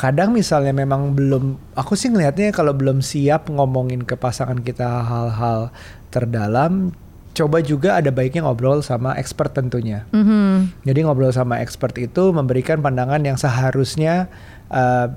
Kadang 0.00 0.32
misalnya 0.32 0.72
memang 0.72 1.12
belum 1.12 1.76
aku 1.76 1.92
sih 1.92 2.08
ngelihatnya 2.08 2.56
kalau 2.56 2.72
belum 2.72 3.04
siap 3.04 3.52
ngomongin 3.52 4.06
ke 4.08 4.16
pasangan 4.16 4.56
kita 4.64 5.04
hal-hal 5.04 5.68
terdalam 6.08 6.96
coba 7.30 7.62
juga 7.62 8.00
ada 8.00 8.10
baiknya 8.10 8.42
ngobrol 8.42 8.82
sama 8.82 9.14
expert 9.14 9.54
tentunya. 9.54 10.08
Mhm. 10.10 10.82
jadi 10.82 11.06
ngobrol 11.06 11.30
sama 11.30 11.62
expert 11.62 11.94
itu 12.00 12.34
memberikan 12.34 12.82
pandangan 12.82 13.22
yang 13.22 13.38
seharusnya 13.38 14.26
eh, 14.72 15.08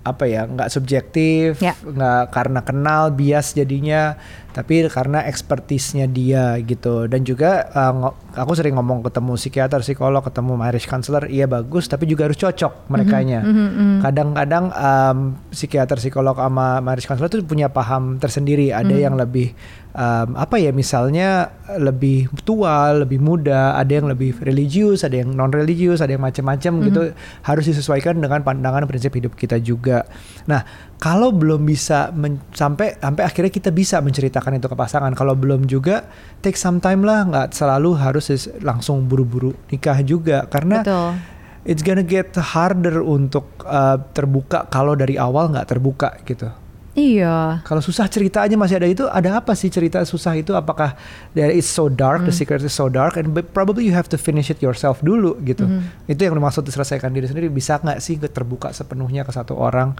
apa 0.00 0.24
ya 0.24 0.48
nggak 0.48 0.72
subjektif 0.72 1.60
nggak 1.60 2.32
karena 2.32 2.60
kenal 2.64 3.12
bias 3.12 3.52
jadinya 3.52 4.16
tapi 4.50 4.82
karena 4.86 5.22
ekspertisnya 5.22 6.04
dia 6.04 6.58
gitu 6.58 7.06
dan 7.06 7.22
juga 7.22 7.64
ngo- 7.70 8.14
aku 8.32 8.52
sering 8.52 8.74
ngomong 8.74 9.02
ketemu 9.02 9.32
psikiater 9.34 9.80
psikolog 9.80 10.20
ketemu 10.20 10.52
marriage 10.54 10.84
counselor 10.84 11.26
iya 11.26 11.46
bagus 11.46 11.86
tapi 11.86 12.04
juga 12.04 12.26
harus 12.26 12.36
cocok 12.36 12.86
merekanya 12.86 13.40
Mhm, 13.40 13.68
mhm. 13.70 13.98
kadang-kadang 14.00 14.64
em, 14.70 15.18
psikiater 15.48 15.96
psikolog 15.96 16.34
sama 16.34 16.78
marriage 16.78 17.06
counselor 17.06 17.28
itu 17.28 17.42
punya 17.42 17.68
paham 17.68 18.16
tersendiri 18.16 18.70
ada 18.70 18.90
Hmm. 18.90 19.02
yang 19.02 19.14
lebih 19.14 19.54
em, 19.90 20.28
apa 20.34 20.56
ya 20.56 20.70
misalnya 20.70 21.50
lebih 21.76 22.30
tua 22.42 22.94
lebih 22.94 23.18
muda 23.18 23.74
ada 23.74 23.90
yang 23.90 24.06
lebih 24.06 24.38
religius 24.40 25.02
ada 25.02 25.18
yang 25.18 25.34
non 25.34 25.50
religius 25.50 25.98
ada 25.98 26.14
yang 26.14 26.22
macam-macam 26.22 26.72
Hmm. 26.78 26.84
gitu 26.86 27.00
harus 27.42 27.64
disesuaikan 27.66 28.18
dengan 28.18 28.42
pandangan 28.42 28.86
prinsip 28.86 29.14
hidup 29.14 29.34
kita 29.34 29.58
juga 29.58 30.06
nah 30.46 30.62
kalau 31.00 31.32
belum 31.32 31.64
bisa 31.64 32.12
men- 32.12 32.42
sampai 32.52 32.98
sampai 32.98 33.22
akhirnya 33.24 33.50
kita 33.50 33.70
bisa 33.70 33.98
menceritakan 33.98 34.58
itu 34.58 34.66
ke 34.66 34.76
pasangan 34.76 35.10
kalau 35.14 35.34
belum 35.34 35.66
juga 35.66 36.06
take 36.40 36.58
some 36.58 36.78
time 36.78 37.02
lah 37.02 37.26
nggak 37.26 37.48
selalu 37.50 37.96
harus 37.96 38.30
langsung 38.60 39.06
buru-buru 39.06 39.54
nikah 39.70 39.98
juga 40.02 40.46
karena 40.46 40.82
betul 40.82 41.14
it's 41.60 41.84
gonna 41.84 42.00
get 42.00 42.32
harder 42.36 43.04
untuk 43.04 43.44
uh, 43.68 44.00
terbuka 44.16 44.64
kalau 44.72 44.96
dari 44.96 45.20
awal 45.20 45.52
nggak 45.52 45.68
terbuka 45.68 46.16
gitu. 46.24 46.48
Iya 46.94 47.62
Kalau 47.66 47.78
susah 47.78 48.10
cerita 48.10 48.42
aja 48.42 48.54
masih 48.58 48.76
ada 48.82 48.88
itu, 48.90 49.04
ada 49.06 49.38
apa 49.38 49.54
sih 49.54 49.70
cerita 49.70 50.02
susah 50.02 50.34
itu? 50.38 50.52
Apakah 50.56 50.98
there 51.36 51.50
is 51.50 51.68
so 51.68 51.86
dark, 51.86 52.26
the 52.26 52.34
secret 52.34 52.60
is 52.62 52.74
so 52.74 52.90
dark, 52.90 53.14
and 53.14 53.30
probably 53.54 53.86
you 53.86 53.94
have 53.94 54.10
to 54.10 54.18
finish 54.18 54.50
it 54.50 54.58
yourself 54.58 54.98
dulu 55.00 55.38
gitu. 55.46 55.66
Itu 56.10 56.20
yang 56.26 56.34
dimaksud 56.34 56.66
diselesaikan 56.66 57.14
diri 57.14 57.30
sendiri. 57.30 57.46
Bisa 57.46 57.78
nggak 57.78 58.02
sih 58.02 58.18
terbuka 58.18 58.74
sepenuhnya 58.74 59.22
ke 59.22 59.30
satu 59.30 59.54
orang? 59.54 59.94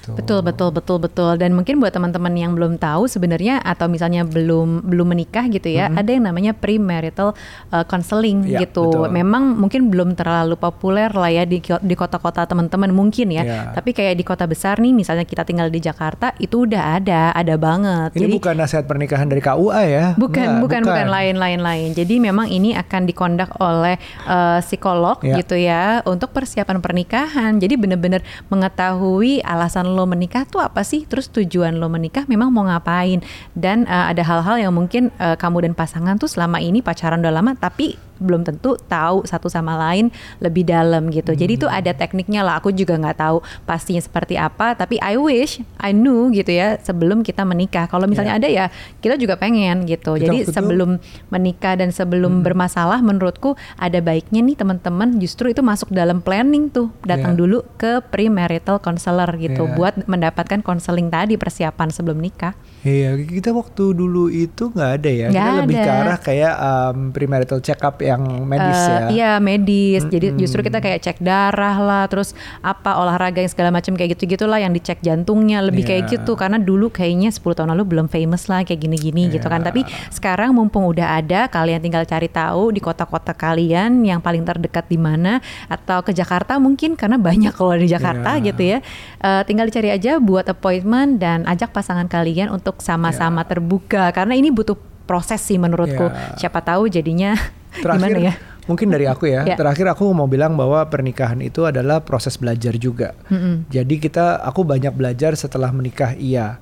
Gitu. 0.00 0.16
Betul 0.16 0.40
betul 0.40 0.68
betul 0.72 0.96
betul 0.96 1.32
dan 1.36 1.52
mungkin 1.52 1.76
buat 1.76 1.92
teman-teman 1.92 2.32
yang 2.32 2.56
belum 2.56 2.80
tahu 2.80 3.04
sebenarnya 3.04 3.60
atau 3.60 3.84
misalnya 3.86 4.24
belum 4.24 4.88
belum 4.88 5.06
menikah 5.12 5.44
gitu 5.52 5.68
ya, 5.68 5.92
ada 5.92 6.08
yang 6.08 6.24
namanya 6.24 6.56
premarital 6.56 7.36
uh, 7.68 7.84
counseling 7.84 8.48
Iya, 8.48 8.64
gitu. 8.64 8.88
betul. 8.88 9.12
Memang 9.12 9.60
mungkin 9.60 9.92
belum 9.92 10.16
terlalu 10.16 10.56
populer 10.56 11.12
lah 11.12 11.28
ya 11.28 11.44
di 11.44 11.60
di 11.60 11.94
kota-kota 11.94 12.48
teman-teman 12.48 12.88
mungkin 12.90 13.28
ya. 13.28 13.44
Iya. 13.44 13.60
Tapi 13.76 13.92
kayak 13.92 14.14
di 14.16 14.24
kota 14.24 14.48
besar 14.48 14.80
nih 14.80 14.96
misalnya 14.96 15.28
kita 15.28 15.44
tinggal 15.44 15.68
di 15.68 15.78
Jakarta 15.78 16.32
itu 16.40 16.64
udah 16.64 16.96
ada, 16.96 17.36
ada 17.36 17.54
banget. 17.60 18.16
Ini 18.16 18.20
Jadi 18.24 18.32
bukan 18.40 18.54
nasihat 18.56 18.84
pernikahan 18.88 19.28
dari 19.28 19.42
KUA 19.44 19.82
ya? 19.84 20.06
Bukan, 20.16 20.48
Nggak, 20.56 20.62
bukan, 20.64 20.80
bukan, 20.88 21.06
lain, 21.12 21.36
lain, 21.36 21.60
lain. 21.60 21.88
Jadi 21.92 22.14
memang 22.16 22.48
ini 22.48 22.72
akan 22.72 23.04
dikondak 23.04 23.52
oleh 23.60 24.00
eh, 24.24 24.58
psikolog 24.64 25.20
Ya. 25.20 25.36
gitu 25.36 25.52
ya 25.54 26.00
untuk 26.08 26.32
persiapan 26.32 26.80
pernikahan. 26.80 27.60
Jadi 27.60 27.74
benar-benar 27.76 28.24
mengetahui 28.48 29.42
alasan 29.42 29.89
lo 29.92 30.04
menikah 30.08 30.46
tuh 30.46 30.62
apa 30.62 30.82
sih, 30.82 31.06
terus 31.06 31.30
tujuan 31.30 31.78
lo 31.78 31.86
menikah 31.86 32.26
memang 32.26 32.50
mau 32.50 32.66
ngapain. 32.66 33.22
Dan 33.54 33.84
eh, 33.86 34.06
ada 34.10 34.22
hal-hal 34.24 34.56
yang 34.68 34.74
mungkin 34.74 35.14
eh, 35.18 35.36
kamu 35.36 35.70
dan 35.70 35.74
pasangan 35.76 36.16
tuh 36.18 36.28
selama 36.28 36.58
ini 36.58 36.80
pacaran 36.80 37.20
udah 37.20 37.34
lama, 37.34 37.52
tapi 37.56 38.09
belum 38.20 38.44
tentu 38.44 38.76
tahu 38.78 39.24
satu 39.24 39.48
sama 39.48 39.74
lain 39.74 40.12
lebih 40.38 40.62
dalam 40.62 41.08
gitu. 41.08 41.32
Jadi 41.32 41.48
Hmm. 41.50 41.60
itu 41.60 41.66
ada 41.66 41.90
tekniknya 41.90 42.40
lah. 42.40 42.60
Aku 42.60 42.70
juga 42.70 42.94
nggak 42.94 43.16
tahu 43.16 43.36
pastinya 43.64 43.98
seperti 43.98 44.36
apa, 44.36 44.72
tapi 44.74 45.00
I 45.00 45.16
wish 45.16 45.58
I 45.76 45.90
knew 45.90 46.28
gitu 46.30 46.50
ya 46.50 46.76
sebelum 46.78 47.20
kita 47.20 47.42
menikah. 47.42 47.86
Kalau 47.86 48.04
misalnya 48.04 48.36
Ya. 48.36 48.38
ada 48.38 48.48
ya 48.48 48.64
kita 48.98 49.16
juga 49.16 49.34
pengen 49.34 49.84
gitu. 49.84 50.14
Kita 50.14 50.24
Jadi 50.26 50.36
itu- 50.42 50.52
sebelum 50.52 51.00
menikah 51.28 51.74
dan 51.74 51.90
sebelum 51.90 52.42
bermasalah 52.42 53.00
menurutku 53.00 53.56
ada 53.74 53.98
baiknya 53.98 54.42
nih 54.42 54.54
teman-teman 54.54 55.16
justru 55.16 55.48
itu 55.48 55.60
masuk 55.60 55.88
dalam 55.90 56.20
planning 56.20 56.68
tuh. 56.68 56.92
Datang 57.02 57.34
Ya. 57.34 57.38
dulu 57.38 57.58
ke 57.74 58.04
premarital 58.04 58.78
counselor 58.78 59.32
gitu 59.36 59.64
Ya. 59.64 59.72
buat 59.72 59.94
mendapatkan 60.04 60.60
konseling 60.60 61.08
tadi 61.08 61.34
persiapan 61.34 61.88
sebelum 61.88 62.18
nikah. 62.18 62.52
Iya, 62.80 63.16
kita 63.18 63.50
waktu 63.50 63.92
dulu 63.92 64.28
itu 64.28 64.68
nggak 64.68 64.90
ada 64.94 65.10
ya. 65.10 65.26
Nggak 65.28 65.36
kita 65.42 65.60
lebih 65.60 65.76
ke 65.76 65.82
ada. 65.82 66.00
arah 66.00 66.18
kayak 66.18 66.54
um, 66.58 66.96
premarital 67.10 67.60
check 67.60 67.80
up 67.80 67.96
yang 68.10 68.22
medis 68.42 68.74
Eh, 68.76 68.88
ya. 68.88 68.98
Iya 69.08 69.32
medis. 69.38 70.02
Jadi 70.04 70.34
justru 70.34 70.60
kita 70.60 70.78
kayak 70.78 70.98
cek 71.00 71.18
darah 71.18 71.76
lah, 71.76 72.04
terus 72.06 72.34
apa 72.60 72.96
olahraga 72.96 73.38
yang 73.38 73.48
segala 73.48 73.70
macam 73.70 73.94
kayak 73.94 74.14
gitu 74.14 74.26
gitulah 74.28 74.56
yang 74.56 74.70
dicek 74.70 74.98
jantungnya 75.00 75.62
lebih 75.62 75.84
kayak 75.84 76.04
Iya. 76.04 76.12
gitu. 76.18 76.34
Karena 76.34 76.58
dulu 76.58 76.88
kayaknya 76.88 77.30
10 77.30 77.54
tahun 77.54 77.70
lalu 77.70 77.84
belum 77.86 78.06
famous 78.06 78.46
lah 78.46 78.62
kayak 78.62 78.80
gini-gini 78.80 79.30
gitu 79.30 79.46
kan. 79.46 79.62
Iya. 79.62 79.68
Tapi 79.68 79.80
sekarang 80.10 80.50
mumpung 80.50 80.84
udah 80.84 81.16
ada, 81.16 81.46
kalian 81.46 81.78
tinggal 81.78 82.02
cari 82.02 82.26
tahu 82.26 82.70
di 82.70 82.80
kota-kota 82.80 83.30
kalian 83.30 84.02
yang 84.02 84.18
paling 84.18 84.42
terdekat 84.42 84.84
di 84.86 84.96
mana 84.96 85.38
atau 85.66 86.00
ke 86.00 86.10
Jakarta 86.10 86.56
mungkin 86.56 86.94
karena 86.94 87.14
banyak 87.16 87.52
kalau 87.52 87.74
di 87.74 87.86
Jakarta 87.86 88.36
Iya. 88.36 88.44
gitu 88.50 88.62
ya. 88.66 88.78
Eh, 89.18 89.42
tinggal 89.44 89.66
dicari 89.66 89.88
aja 89.88 90.18
buat 90.18 90.44
appointment 90.44 91.16
dan 91.16 91.44
ajak 91.44 91.70
pasangan 91.70 92.06
kalian 92.06 92.48
untuk 92.48 92.80
sama-sama 92.80 93.42
terbuka 93.42 94.10
karena 94.10 94.32
ini 94.32 94.48
butuh 94.48 94.74
proses 95.04 95.38
sih 95.38 95.54
menurutku. 95.54 96.06
Iya. 96.06 96.38
Siapa 96.38 96.60
tahu 96.60 96.86
jadinya 96.86 97.34
Terakhir, 97.70 98.18
gimana 98.18 98.28
ya? 98.30 98.34
mungkin 98.66 98.88
dari 98.90 99.06
aku 99.06 99.30
ya. 99.30 99.46
Ya. 99.46 99.54
Terakhir 99.54 99.86
aku 99.94 100.10
mau 100.10 100.26
bilang 100.26 100.58
bahwa 100.58 100.82
pernikahan 100.90 101.38
itu 101.38 101.62
adalah 101.66 102.02
proses 102.02 102.34
belajar 102.34 102.74
juga. 102.74 103.14
Mm-mm. 103.30 103.70
Jadi 103.70 104.02
kita, 104.02 104.42
aku 104.42 104.66
banyak 104.66 104.90
belajar 104.90 105.38
setelah 105.38 105.70
menikah, 105.70 106.18
iya. 106.18 106.58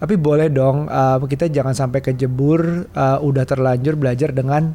Tapi 0.00 0.16
boleh 0.16 0.48
dong, 0.50 0.88
uh, 0.88 1.20
kita 1.22 1.46
jangan 1.52 1.76
sampai 1.76 2.00
kejebur, 2.00 2.90
uh, 2.96 3.18
udah 3.20 3.44
terlanjur 3.44 3.94
belajar 4.00 4.32
dengan 4.32 4.72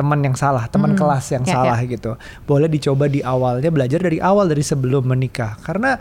teman 0.00 0.24
yang 0.24 0.32
salah, 0.32 0.64
teman 0.72 0.96
Hmm, 0.96 1.00
kelas 1.04 1.24
yang 1.28 1.44
ya, 1.44 1.60
salah 1.60 1.78
gitu. 1.84 2.16
Boleh 2.48 2.72
dicoba 2.72 3.04
di 3.04 3.20
awalnya, 3.20 3.68
belajar 3.68 4.00
dari 4.00 4.16
awal 4.16 4.48
dari 4.48 4.64
sebelum 4.64 5.04
menikah. 5.04 5.60
Karena 5.60 6.00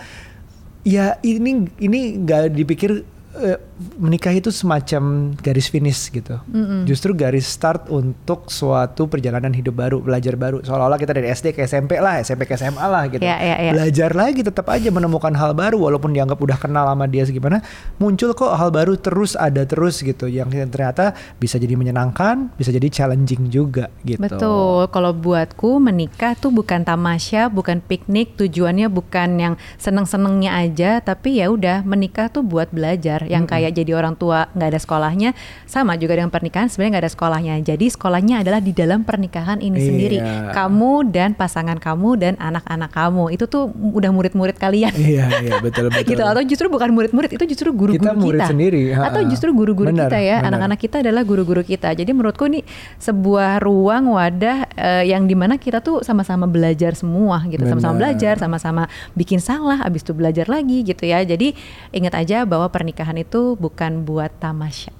ya 0.87 1.19
ini 1.19 1.67
ini 1.83 1.99
nggak 2.23 2.55
dipikir 2.55 3.03
eh, 3.39 3.59
menikah 3.95 4.35
itu 4.35 4.51
semacam 4.51 5.33
garis 5.39 5.71
finish 5.71 6.11
gitu. 6.11 6.39
Justru 6.83 7.15
garis 7.15 7.47
start 7.47 7.87
untuk 7.87 8.51
suatu 8.51 9.07
perjalanan 9.07 9.55
hidup 9.55 9.75
baru, 9.79 9.97
belajar 10.03 10.35
baru. 10.35 10.59
Seolah-olah 10.61 10.99
kita 10.99 11.15
dari 11.15 11.31
SD 11.31 11.55
ke 11.55 11.63
SMP 11.63 11.97
lah, 12.03 12.19
SMP 12.19 12.43
ke 12.43 12.59
SMA 12.59 12.83
lah 12.83 13.07
gitu. 13.07 13.23
Ya, 13.23 13.39
ya, 13.39 13.55
ya. 13.57 13.71
Belajar 13.71 14.11
lagi 14.11 14.41
tetap 14.43 14.67
aja 14.67 14.91
menemukan 14.91 15.31
hal 15.31 15.55
baru 15.55 15.79
walaupun 15.79 16.11
dianggap 16.11 16.39
udah 16.39 16.57
kenal 16.59 16.91
sama 16.91 17.07
dia 17.07 17.23
segimana, 17.23 17.63
muncul 18.01 18.35
kok 18.35 18.51
hal 18.51 18.69
baru 18.69 18.99
terus 18.99 19.39
ada 19.39 19.63
terus 19.63 20.03
gitu 20.03 20.27
yang 20.27 20.51
ternyata 20.51 21.15
bisa 21.39 21.55
jadi 21.55 21.79
menyenangkan, 21.79 22.51
bisa 22.59 22.73
jadi 22.73 22.91
challenging 22.91 23.47
juga 23.47 23.87
gitu. 24.03 24.19
Betul, 24.19 24.91
kalau 24.91 25.15
buatku 25.15 25.79
menikah 25.79 26.35
tuh 26.35 26.51
bukan 26.51 26.83
tamasya, 26.83 27.47
bukan 27.47 27.79
piknik, 27.79 28.35
tujuannya 28.35 28.91
bukan 28.91 29.29
yang 29.39 29.53
seneng-senengnya 29.79 30.57
aja, 30.59 30.99
tapi 30.99 31.39
ya 31.39 31.47
udah 31.53 31.85
menikah 31.87 32.27
tuh 32.27 32.43
buat 32.43 32.73
belajar. 32.73 33.28
Yang 33.29 33.43
kayak 33.47 33.71
jadi 33.77 33.91
orang 33.93 34.17
tua 34.17 34.49
nggak 34.51 34.69
ada 34.69 34.79
sekolahnya, 34.81 35.29
sama 35.63 35.93
juga 35.95 36.17
dengan 36.17 36.27
pernikahan 36.27 36.65
sebenarnya 36.65 36.91
nggak 36.97 37.05
ada 37.05 37.13
sekolahnya. 37.13 37.53
Jadi 37.61 37.85
sekolahnya 37.87 38.35
adalah 38.41 38.57
di 38.57 38.73
dalam 38.73 39.05
pernikahan 39.05 39.61
ini 39.61 39.77
Iya. 39.77 39.85
sendiri. 39.85 40.17
Kamu 40.49 41.07
dan 41.07 41.37
pasangan 41.37 41.77
kamu 41.77 42.09
dan 42.17 42.33
anak-anak 42.35 42.89
kamu 42.89 43.31
itu 43.31 43.45
tuh 43.45 43.69
udah 43.71 44.09
murid-murid 44.09 44.57
kalian. 44.57 44.91
Iya, 44.91 45.29
iya 45.39 45.55
betul 45.61 45.87
betul. 45.93 46.09
gitu 46.09 46.23
atau 46.25 46.41
justru 46.41 46.65
bukan 46.67 46.89
murid-murid 46.89 47.29
itu 47.31 47.45
justru 47.47 47.69
guru-guru 47.69 48.01
Kita 48.01 48.17
murid 48.17 48.41
sendiri, 48.43 48.81
ha-ha. 48.91 49.13
atau 49.13 49.21
justru 49.23 49.53
guru-guru 49.53 49.93
kita 49.93 50.17
ya 50.17 50.41
anak-anak 50.41 50.79
kita 50.79 50.95
adalah 50.99 51.21
guru-guru 51.21 51.61
kita 51.61 51.93
jadi 51.93 52.09
menurutku 52.09 52.49
ini 52.49 52.65
sebuah 52.97 53.61
ruang 53.61 54.09
wadah 54.09 54.57
eh, 54.73 55.03
yang 55.05 55.25
di 55.25 55.37
mana 55.37 55.55
kita 55.55 55.79
tuh 55.79 56.01
sama-sama 56.01 56.45
belajar 56.45 56.95
semua 56.95 57.45
gitu 57.45 57.61
sama-sama 57.61 57.93
belajar 57.95 58.33
sama-sama 58.35 58.83
bikin 59.13 59.37
salah 59.37 59.83
abis 59.83 60.01
itu 60.01 60.11
belajar 60.11 60.47
lagi 60.47 60.81
gitu 60.81 61.05
ya 61.05 61.21
jadi 61.21 61.53
ingat 61.91 62.13
aja 62.15 62.37
bahwa 62.43 62.65
pernikahan 62.67 63.08
itu 63.17 63.57
bukan 63.57 64.05
buat 64.05 64.29
tamasya 64.37 64.99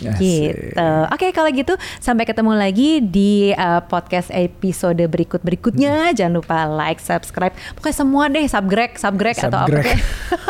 gitu. 0.00 0.80
Oke 1.12 1.28
kalau 1.34 1.50
gitu 1.52 1.74
sampai 2.00 2.24
ketemu 2.24 2.52
lagi 2.56 3.04
di 3.04 3.52
uh, 3.52 3.84
podcast 3.84 4.32
episode 4.32 5.00
berikut 5.10 5.44
berikutnya. 5.44 6.12
Jangan 6.16 6.40
lupa 6.40 6.64
like, 6.64 7.02
subscribe, 7.02 7.52
pokoknya 7.76 7.96
semua 7.96 8.24
deh, 8.32 8.46
subscribe, 8.48 8.94
subscribe 8.96 9.38
atau 9.38 9.58
apa 9.60 9.80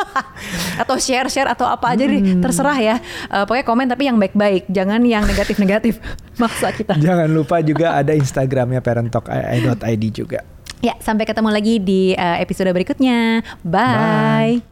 atau 0.83 0.97
share, 0.97 1.29
share 1.29 1.51
atau 1.51 1.67
apa 1.67 1.97
aja 1.97 2.05
deh, 2.07 2.39
terserah 2.39 2.79
ya. 2.79 2.97
Uh, 3.29 3.45
pokoknya 3.45 3.67
komen 3.67 3.87
tapi 3.91 4.07
yang 4.07 4.17
baik-baik, 4.17 4.71
jangan 4.71 5.03
yang 5.03 5.27
negatif-negatif. 5.27 5.99
Maksa 6.41 6.73
kita. 6.73 6.97
Jangan 6.97 7.29
lupa 7.29 7.61
juga 7.61 7.99
ada 7.99 8.17
Instagramnya 8.17 8.81
parentalk.id 8.81 10.05
juga. 10.15 10.41
Ya 10.81 10.97
sampai 10.97 11.29
ketemu 11.29 11.53
lagi 11.53 11.77
di 11.77 12.17
uh, 12.17 12.41
episode 12.41 12.73
berikutnya. 12.73 13.45
Bye. 13.61 14.65
Bye. 14.65 14.70